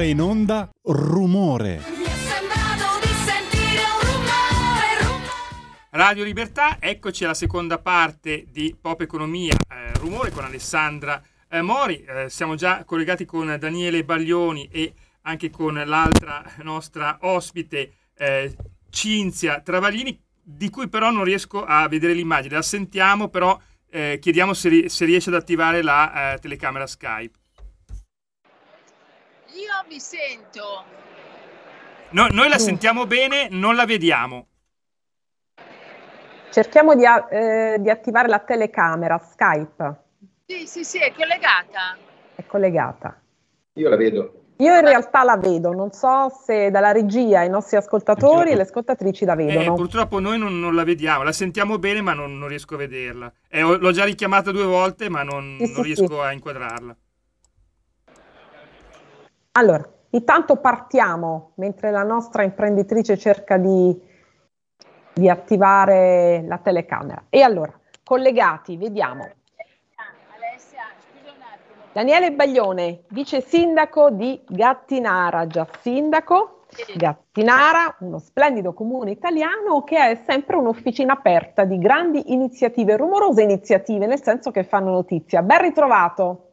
In 0.08 0.22
onda 0.22 0.70
Rumore. 0.84 1.84
Radio 5.90 6.24
Libertà, 6.24 6.78
eccoci 6.80 7.26
alla 7.26 7.34
seconda 7.34 7.80
parte 7.80 8.46
di 8.50 8.76
Pop 8.80 9.02
Economia, 9.02 9.56
eh, 9.56 9.94
rumore 10.00 10.32
con 10.32 10.46
Alessandra 10.46 11.22
eh, 11.50 11.62
Mori. 11.62 12.04
Eh, 12.04 12.30
siamo 12.30 12.56
già 12.56 12.84
collegati 12.86 13.26
con 13.26 13.58
Daniele 13.60 14.06
Baglioni 14.06 14.70
e 14.72 14.94
anche 15.24 15.50
con 15.50 15.74
l'altra 15.74 16.44
nostra 16.64 17.18
ospite 17.22 17.94
eh, 18.18 18.56
Cinzia 18.90 19.60
Travaglini, 19.60 20.18
di 20.42 20.70
cui 20.70 20.88
però 20.88 21.10
non 21.10 21.24
riesco 21.26 21.66
a 21.66 21.88
vedere 21.88 22.14
l'immagine. 22.14 22.56
La 22.56 22.62
sentiamo, 22.62 23.28
però 23.28 23.60
eh, 23.90 24.20
chiediamo 24.22 24.54
se, 24.54 24.88
se 24.88 25.06
riesce 25.06 25.30
ad 25.30 25.36
attivare 25.36 25.82
la 25.82 26.34
eh, 26.34 26.40
telecamera 26.40 26.88
Skype. 26.88 27.38
Io 29.58 29.90
mi 29.90 30.00
sento. 30.00 30.84
No- 32.12 32.28
noi 32.32 32.48
la 32.50 32.58
sentiamo 32.60 33.06
bene, 33.06 33.48
non 33.50 33.76
la 33.76 33.86
vediamo. 33.86 34.48
Cerchiamo 36.52 36.96
di, 36.96 37.06
a- 37.06 37.28
eh, 37.30 37.78
di 37.80 37.90
attivare 37.90 38.28
la 38.28 38.40
telecamera, 38.40 39.18
Skype 39.18 39.96
Sì, 40.46 40.66
sì, 40.68 40.84
sì, 40.84 41.00
è 41.00 41.12
collegata. 41.14 41.98
è 42.36 42.46
collegata. 42.46 43.20
Io 43.74 43.90
la 43.90 43.96
vedo. 43.96 44.34
Io 44.60 44.74
in 44.76 44.82
realtà 44.86 45.24
la 45.24 45.38
vedo, 45.38 45.72
non 45.72 45.92
so 45.92 46.30
se 46.30 46.72
dalla 46.72 46.92
regia 46.92 47.44
i 47.44 47.50
nostri 47.50 47.78
ascoltatori 47.78 48.52
e 48.52 48.56
le 48.56 48.62
ascoltatrici 48.64 49.24
la 49.26 49.34
Eh, 49.34 49.36
vedono. 49.46 49.76
purtroppo 49.76 50.20
noi 50.20 50.40
non, 50.40 50.60
non 50.60 50.74
la 50.74 50.84
vediamo, 50.84 51.22
la 51.24 51.32
sentiamo 51.32 51.78
bene 51.78 52.02
ma 52.02 52.14
non, 52.14 52.38
non 52.40 52.48
riesco 52.48 52.74
a 52.74 52.78
vederla. 52.78 53.32
Eh, 53.50 53.62
ho- 53.62 53.78
l'ho 53.78 53.92
già 53.92 54.04
richiamata 54.04 54.52
due 54.52 54.64
volte 54.66 55.10
ma 55.10 55.22
non, 55.22 55.58
Sì, 55.60 55.66
non 55.74 55.76
sì, 55.76 55.94
riesco 55.94 56.08
sì. 56.22 56.28
a 56.28 56.32
inquadrarla. 56.32 56.96
Allora, 59.58 59.84
intanto 60.12 60.58
partiamo 60.58 61.54
mentre 61.56 61.90
la 61.90 62.04
nostra 62.04 62.44
imprenditrice 62.44 63.18
cerca 63.18 63.58
di, 63.58 64.00
di 65.14 65.28
attivare 65.28 66.46
la 66.48 66.60
telecamera. 66.60 67.26
E 67.28 67.42
allora, 67.42 67.74
collegati, 68.04 68.78
vediamo. 68.78 69.28
Daniele 71.92 72.34
Baglione, 72.34 73.06
vice 73.08 73.42
sindaco 73.42 74.12
di 74.12 74.40
Gattinara, 74.48 75.48
già 75.48 75.68
sindaco. 75.82 76.66
Gattinara, 76.96 77.96
uno 78.02 78.20
splendido 78.20 78.74
comune 78.74 79.10
italiano 79.10 79.84
che 79.84 79.98
è 79.98 80.22
sempre 80.28 80.58
un'officina 80.58 81.14
aperta 81.14 81.64
di 81.64 81.80
grandi 81.80 82.32
iniziative, 82.32 82.96
rumorose 82.96 83.42
iniziative, 83.42 84.06
nel 84.06 84.22
senso 84.22 84.52
che 84.52 84.64
fanno 84.64 84.92
notizia. 84.92 85.42
Ben 85.42 85.62
ritrovato. 85.62 86.52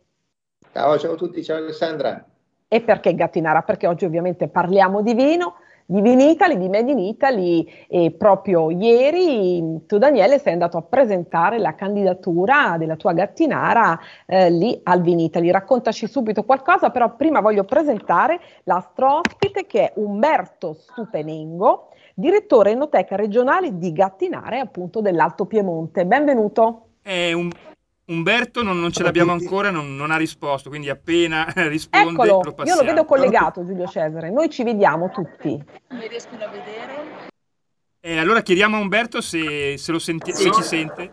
Ciao, 0.72 0.98
ciao 0.98 1.12
a 1.12 1.16
tutti, 1.16 1.44
ciao 1.44 1.58
Alessandra. 1.58 2.24
E 2.68 2.80
perché 2.80 3.14
Gattinara? 3.14 3.62
Perché 3.62 3.86
oggi 3.86 4.04
ovviamente 4.04 4.48
parliamo 4.48 5.02
di 5.02 5.14
vino, 5.14 5.54
di 5.86 6.00
Vinitali, 6.00 6.56
di 6.56 6.68
Made 6.68 6.90
in 6.90 6.98
Italy 6.98 7.68
e 7.88 8.10
proprio 8.10 8.70
ieri 8.70 9.84
tu 9.86 9.98
Daniele 9.98 10.38
sei 10.38 10.54
andato 10.54 10.78
a 10.78 10.82
presentare 10.82 11.58
la 11.58 11.74
candidatura 11.74 12.76
della 12.78 12.96
tua 12.96 13.12
Gattinara 13.12 13.98
eh, 14.26 14.50
lì 14.50 14.80
al 14.82 15.02
Vinitali. 15.02 15.50
Raccontaci 15.50 16.06
subito 16.08 16.44
qualcosa, 16.44 16.90
però 16.90 17.14
prima 17.14 17.40
voglio 17.40 17.64
presentare 17.64 18.40
l'astro 18.64 19.18
ospite 19.18 19.66
che 19.66 19.90
è 19.90 19.92
Umberto 19.96 20.72
Stupenengo, 20.72 21.90
direttore 22.14 22.70
enoteca 22.70 23.14
regionale 23.14 23.76
di 23.76 23.92
Gattinara 23.92 24.60
appunto 24.60 25.00
dell'Alto 25.02 25.44
Piemonte. 25.44 26.06
Benvenuto. 26.06 26.86
Eh, 27.02 27.34
un- 27.34 27.50
Umberto 28.06 28.62
non, 28.62 28.78
non 28.80 28.92
ce 28.92 29.02
l'abbiamo 29.02 29.32
ancora, 29.32 29.70
non, 29.70 29.96
non 29.96 30.10
ha 30.10 30.16
risposto, 30.16 30.68
quindi 30.68 30.90
appena 30.90 31.46
risponde 31.68 32.10
Eccolo, 32.10 32.32
lo 32.32 32.38
io 32.38 32.42
lo 32.44 32.52
passiamo. 32.52 32.82
vedo 32.82 33.04
collegato 33.06 33.64
Giulio 33.64 33.86
Cesare, 33.86 34.30
noi 34.30 34.50
ci 34.50 34.62
vediamo 34.62 35.10
tutti. 35.10 35.62
Mi 35.90 36.06
riescono 36.08 36.44
a 36.44 36.48
vedere? 36.48 37.32
Eh, 38.00 38.18
allora 38.18 38.42
chiediamo 38.42 38.76
a 38.76 38.80
Umberto 38.80 39.22
se, 39.22 39.78
se 39.78 39.90
lo 39.90 39.98
senti- 39.98 40.34
se 40.34 40.52
ci 40.52 40.62
sente. 40.62 41.10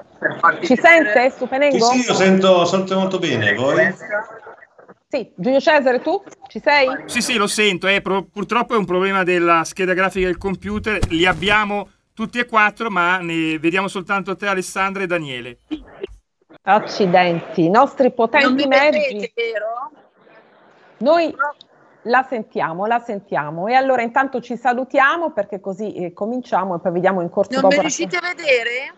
Ci 0.64 0.76
sente 0.76 1.30
Stupenengo? 1.30 1.86
Sì, 1.86 2.00
sì, 2.00 2.08
io 2.08 2.14
sento, 2.14 2.66
sento 2.66 3.00
molto 3.00 3.18
bene, 3.20 3.54
voi? 3.54 3.96
Sì, 5.08 5.32
Giulio 5.36 5.62
Cesare, 5.62 6.02
tu 6.02 6.22
ci 6.50 6.60
sei? 6.62 6.90
Sì, 7.06 7.22
sì, 7.22 7.38
lo 7.38 7.48
sento, 7.48 7.88
eh, 7.88 8.02
pro- 8.02 8.24
purtroppo 8.24 8.76
è 8.76 8.78
un 8.78 8.86
problema 8.86 9.24
della 9.24 9.64
scheda 9.64 9.94
grafica 9.94 10.26
del 10.26 10.38
computer, 10.38 11.00
li 11.08 11.26
abbiamo 11.26 11.90
tutti 12.14 12.40
e 12.40 12.46
quattro, 12.46 12.90
ma 12.90 13.20
ne 13.20 13.58
vediamo 13.60 13.88
soltanto 13.88 14.36
te 14.36 14.48
Alessandra 14.48 15.04
e 15.04 15.08
Daniele. 15.08 15.60
Accidenti, 16.64 17.66
i 17.66 17.70
nostri 17.70 18.12
potenti 18.12 18.68
mezzi. 18.68 19.14
Vedete, 19.14 19.34
vero? 19.36 19.92
Noi 20.98 21.36
la 22.04 22.24
sentiamo, 22.28 22.86
la 22.86 23.00
sentiamo. 23.00 23.68
E 23.68 23.74
allora 23.74 24.04
intanto 24.04 24.42
ci 24.42 24.56
salutiamo 24.56 25.32
perché 25.32 25.60
così 25.60 25.94
eh, 25.94 26.14
cominciamo 26.14 26.76
e 26.76 26.80
poi 26.80 26.92
vediamo 26.92 27.22
in 27.22 27.30
corso 27.30 27.60
Non 27.60 27.70
mi 27.70 27.80
riuscite 27.80 28.18
a 28.18 28.22
vedere? 28.22 28.94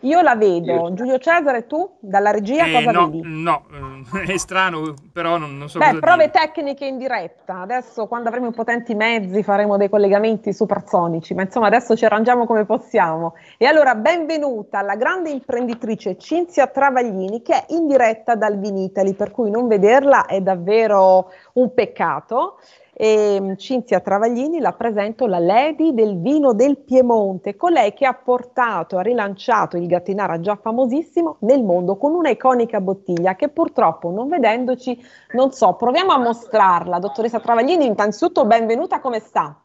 Io 0.00 0.20
la 0.20 0.34
vedo. 0.34 0.92
Giulio 0.92 1.18
Cesare, 1.18 1.66
tu 1.66 1.96
dalla 2.00 2.30
regia 2.30 2.66
Eh, 2.66 2.72
cosa 2.72 2.90
no, 2.90 3.06
vedi? 3.06 3.20
no, 3.24 3.64
eh, 3.70 3.89
è 4.26 4.36
strano, 4.36 4.94
però 5.12 5.36
non, 5.36 5.56
non 5.56 5.68
so 5.68 5.78
Beh, 5.78 5.98
prove 5.98 6.26
dire. 6.26 6.30
tecniche 6.30 6.86
in 6.86 6.98
diretta. 6.98 7.60
Adesso, 7.60 8.06
quando 8.06 8.28
avremo 8.28 8.48
i 8.48 8.52
potenti 8.52 8.94
mezzi, 8.94 9.42
faremo 9.42 9.76
dei 9.76 9.88
collegamenti 9.88 10.52
supersonici, 10.52 11.34
ma 11.34 11.42
insomma, 11.42 11.66
adesso 11.66 11.96
ci 11.96 12.04
arrangiamo 12.04 12.46
come 12.46 12.64
possiamo. 12.64 13.34
E 13.58 13.66
allora, 13.66 13.94
benvenuta 13.94 14.78
alla 14.78 14.96
grande 14.96 15.30
imprenditrice 15.30 16.16
Cinzia 16.18 16.66
Travaglini, 16.66 17.42
che 17.42 17.54
è 17.54 17.64
in 17.68 17.86
diretta 17.86 18.34
dal 18.34 18.58
Vinitali, 18.58 19.14
per 19.14 19.30
cui 19.30 19.50
non 19.50 19.68
vederla 19.68 20.26
è 20.26 20.40
davvero 20.40 21.30
un 21.54 21.72
peccato. 21.74 22.58
E, 23.02 23.54
Cinzia 23.56 24.00
Travaglini 24.00 24.60
la 24.60 24.74
presento 24.74 25.26
la 25.26 25.38
Lady 25.38 25.94
del 25.94 26.20
vino 26.20 26.52
del 26.52 26.76
Piemonte, 26.76 27.56
colei 27.56 27.94
che 27.94 28.04
ha 28.04 28.12
portato, 28.12 28.98
ha 28.98 29.00
rilanciato 29.00 29.78
il 29.78 29.86
Gattinara 29.86 30.38
già 30.40 30.54
famosissimo 30.56 31.38
nel 31.40 31.62
mondo 31.62 31.96
con 31.96 32.12
una 32.12 32.28
iconica 32.28 32.78
bottiglia 32.78 33.36
che 33.36 33.48
purtroppo 33.48 34.10
non 34.10 34.28
vedendoci 34.28 35.02
non 35.32 35.50
so, 35.50 35.76
proviamo 35.76 36.12
a 36.12 36.18
mostrarla. 36.18 36.98
Dottoressa 36.98 37.40
Travaglini, 37.40 37.86
innanzitutto 37.86 38.44
benvenuta, 38.44 39.00
come 39.00 39.18
sta? 39.20 39.58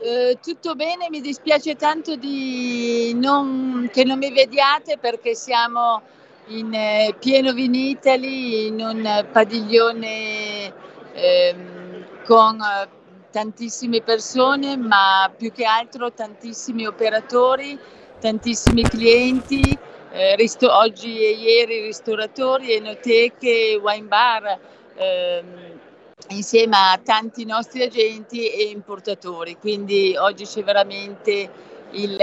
Eh, 0.00 0.38
tutto 0.42 0.74
bene, 0.74 1.06
mi 1.08 1.20
dispiace 1.20 1.76
tanto 1.76 2.16
non- 2.16 3.88
che 3.92 4.02
non 4.02 4.18
mi 4.18 4.32
vediate 4.32 4.98
perché 4.98 5.36
siamo 5.36 6.00
in 6.46 6.74
eh, 6.74 7.14
pieno 7.16 7.52
Vinitali, 7.52 8.66
in 8.66 8.80
un 8.80 9.26
padiglione 9.30 10.80
ehm, 11.14 11.81
con 12.24 12.60
eh, 12.60 12.88
tantissime 13.30 14.02
persone, 14.02 14.76
ma 14.76 15.30
più 15.36 15.52
che 15.52 15.64
altro 15.64 16.12
tantissimi 16.12 16.86
operatori, 16.86 17.78
tantissimi 18.20 18.82
clienti, 18.82 19.76
eh, 20.12 20.36
risto- 20.36 20.72
oggi 20.72 21.18
e 21.18 21.30
ieri 21.30 21.80
ristoratori, 21.82 22.72
enoteche, 22.72 23.78
wine 23.82 24.06
bar. 24.06 24.58
ehm, 24.94 25.80
insieme 26.28 26.76
a 26.76 27.00
tanti 27.02 27.44
nostri 27.44 27.82
agenti 27.82 28.48
e 28.48 28.64
importatori, 28.64 29.56
quindi 29.58 30.16
oggi 30.16 30.44
c'è 30.44 30.62
veramente 30.62 31.50
il, 31.92 32.18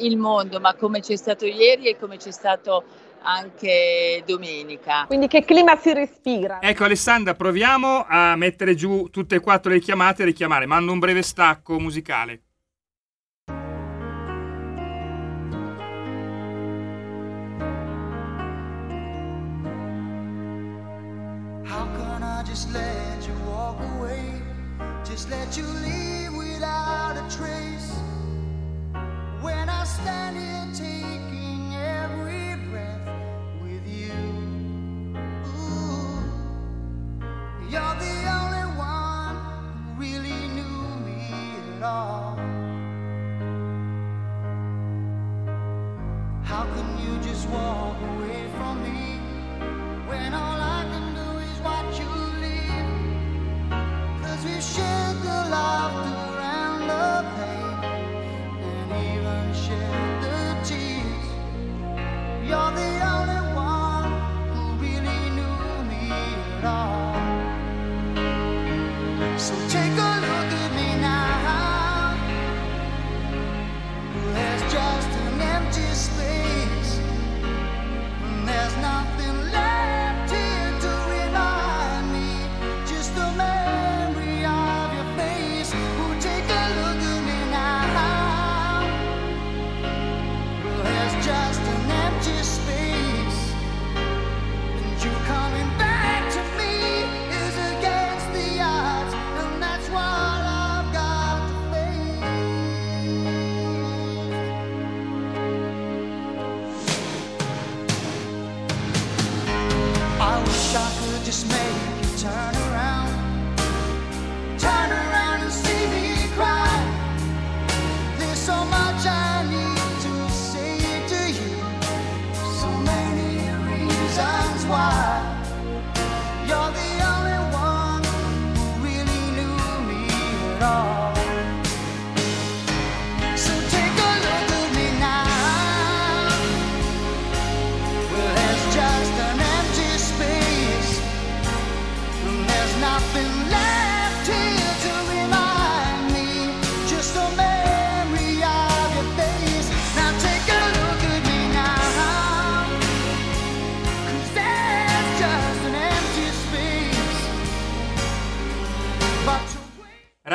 il 0.00 0.16
mondo, 0.16 0.60
ma 0.60 0.74
come 0.74 1.00
c'è 1.00 1.16
stato 1.16 1.46
ieri 1.46 1.86
e 1.86 1.96
come 1.96 2.16
c'è 2.16 2.30
stato 2.30 2.84
anche 3.22 4.22
domenica. 4.26 5.04
Quindi 5.06 5.28
che 5.28 5.44
clima 5.44 5.76
si 5.76 5.92
respira? 5.92 6.60
Ecco 6.60 6.84
Alessandra, 6.84 7.34
proviamo 7.34 8.04
a 8.08 8.36
mettere 8.36 8.74
giù 8.74 9.08
tutte 9.10 9.36
e 9.36 9.40
quattro 9.40 9.70
le 9.70 9.80
chiamate 9.80 10.22
e 10.22 10.26
richiamare. 10.26 10.66
Mando 10.66 10.92
un 10.92 10.98
breve 10.98 11.22
stacco 11.22 11.78
musicale. 11.78 12.42
How 21.64 21.86
can 21.96 22.22
I 22.22 22.42
just 22.44 22.72
let 22.72 23.26
you 23.26 23.34
walk 23.46 23.78
away? 23.96 24.42
Just 25.04 25.28
let 25.30 25.56
you 25.56 25.64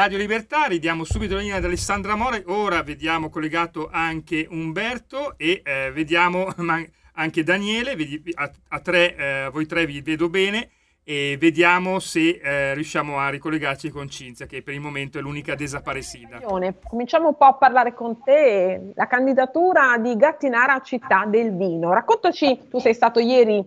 Radio 0.03 0.17
Libertà, 0.17 0.65
ridiamo 0.65 1.05
subito 1.05 1.35
la 1.35 1.39
linea 1.39 1.55
ad 1.55 1.63
Alessandra 1.63 2.17
More, 2.17 2.43
ora 2.47 2.83
vediamo 2.83 3.29
collegato 3.29 3.87
anche 3.89 4.45
Umberto 4.49 5.35
e 5.37 5.61
eh, 5.63 5.93
vediamo 5.93 6.49
ma- 6.59 6.85
anche 7.13 7.41
Daniele, 7.41 7.95
vedi- 7.95 8.21
a, 8.33 8.51
a 8.67 8.79
tre, 8.81 9.15
eh, 9.15 9.49
voi 9.49 9.65
tre 9.65 9.85
vi 9.85 10.01
vedo 10.01 10.27
bene 10.27 10.71
e 11.05 11.37
vediamo 11.39 11.99
se 11.99 12.41
eh, 12.43 12.73
riusciamo 12.73 13.17
a 13.17 13.29
ricollegarci 13.29 13.91
con 13.91 14.09
Cinzia 14.09 14.45
che 14.45 14.61
per 14.61 14.73
il 14.73 14.81
momento 14.81 15.19
è 15.19 15.21
l'unica 15.21 15.55
desaparecida. 15.55 16.41
Cominciamo 16.41 17.29
un 17.29 17.37
po' 17.37 17.45
a 17.45 17.53
parlare 17.53 17.93
con 17.93 18.21
te. 18.21 18.91
La 18.95 19.07
candidatura 19.07 19.97
di 19.99 20.17
Gattinara 20.17 20.81
città 20.81 21.23
del 21.25 21.55
vino. 21.55 21.93
Raccontaci, 21.93 22.67
tu 22.69 22.77
sei 22.79 22.93
stato 22.93 23.21
ieri 23.21 23.65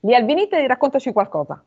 lì 0.00 0.14
al 0.14 0.26
Vinitali, 0.26 0.66
raccontaci 0.66 1.12
qualcosa. 1.12 1.64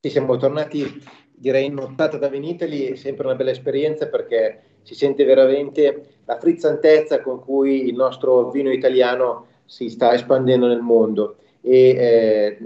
Sì, 0.00 0.10
siamo 0.10 0.36
tornati 0.36 1.22
direi 1.36 1.68
nottata 1.68 2.16
da 2.16 2.28
Venitali, 2.28 2.86
è 2.86 2.94
sempre 2.96 3.26
una 3.26 3.34
bella 3.34 3.50
esperienza 3.50 4.08
perché 4.08 4.62
si 4.82 4.94
sente 4.94 5.24
veramente 5.24 6.20
la 6.24 6.38
frizzantezza 6.38 7.20
con 7.20 7.40
cui 7.40 7.88
il 7.88 7.94
nostro 7.94 8.50
vino 8.50 8.70
italiano 8.70 9.46
si 9.64 9.88
sta 9.88 10.12
espandendo 10.14 10.66
nel 10.66 10.80
mondo. 10.80 11.36
E 11.60 11.88
eh, 11.88 12.58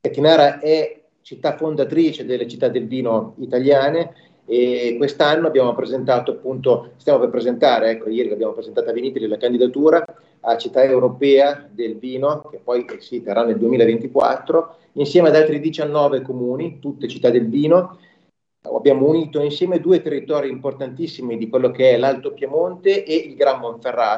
Gattinara 0.00 0.60
è 0.60 1.02
città 1.22 1.56
fondatrice 1.56 2.24
delle 2.24 2.46
città 2.46 2.68
del 2.68 2.86
vino 2.86 3.34
italiane 3.38 4.14
e 4.44 4.94
quest'anno 4.96 5.48
abbiamo 5.48 5.74
presentato 5.74 6.32
appunto, 6.32 6.92
stiamo 6.96 7.18
per 7.18 7.30
presentare, 7.30 7.90
ecco 7.90 8.08
ieri 8.08 8.30
abbiamo 8.30 8.52
presentato 8.52 8.90
a 8.90 8.92
Vinitri 8.92 9.26
la 9.26 9.36
candidatura 9.36 10.04
a 10.40 10.56
città 10.56 10.84
europea 10.84 11.68
del 11.68 11.96
vino 11.96 12.42
che 12.50 12.60
poi 12.62 12.86
si 12.98 13.22
terrà 13.22 13.44
nel 13.44 13.58
2024 13.58 14.76
insieme 14.96 15.28
ad 15.28 15.36
altri 15.36 15.60
19 15.60 16.22
comuni, 16.22 16.78
tutte 16.78 17.08
città 17.08 17.30
del 17.30 17.48
vino. 17.48 17.98
Abbiamo 18.62 19.06
unito 19.06 19.40
insieme 19.40 19.80
due 19.80 20.02
territori 20.02 20.50
importantissimi 20.50 21.38
di 21.38 21.48
quello 21.48 21.70
che 21.70 21.90
è 21.90 21.96
l'Alto 21.96 22.32
Piemonte 22.32 23.04
e 23.04 23.14
il 23.14 23.36
Gran 23.36 23.60
Monferrato 23.60 24.14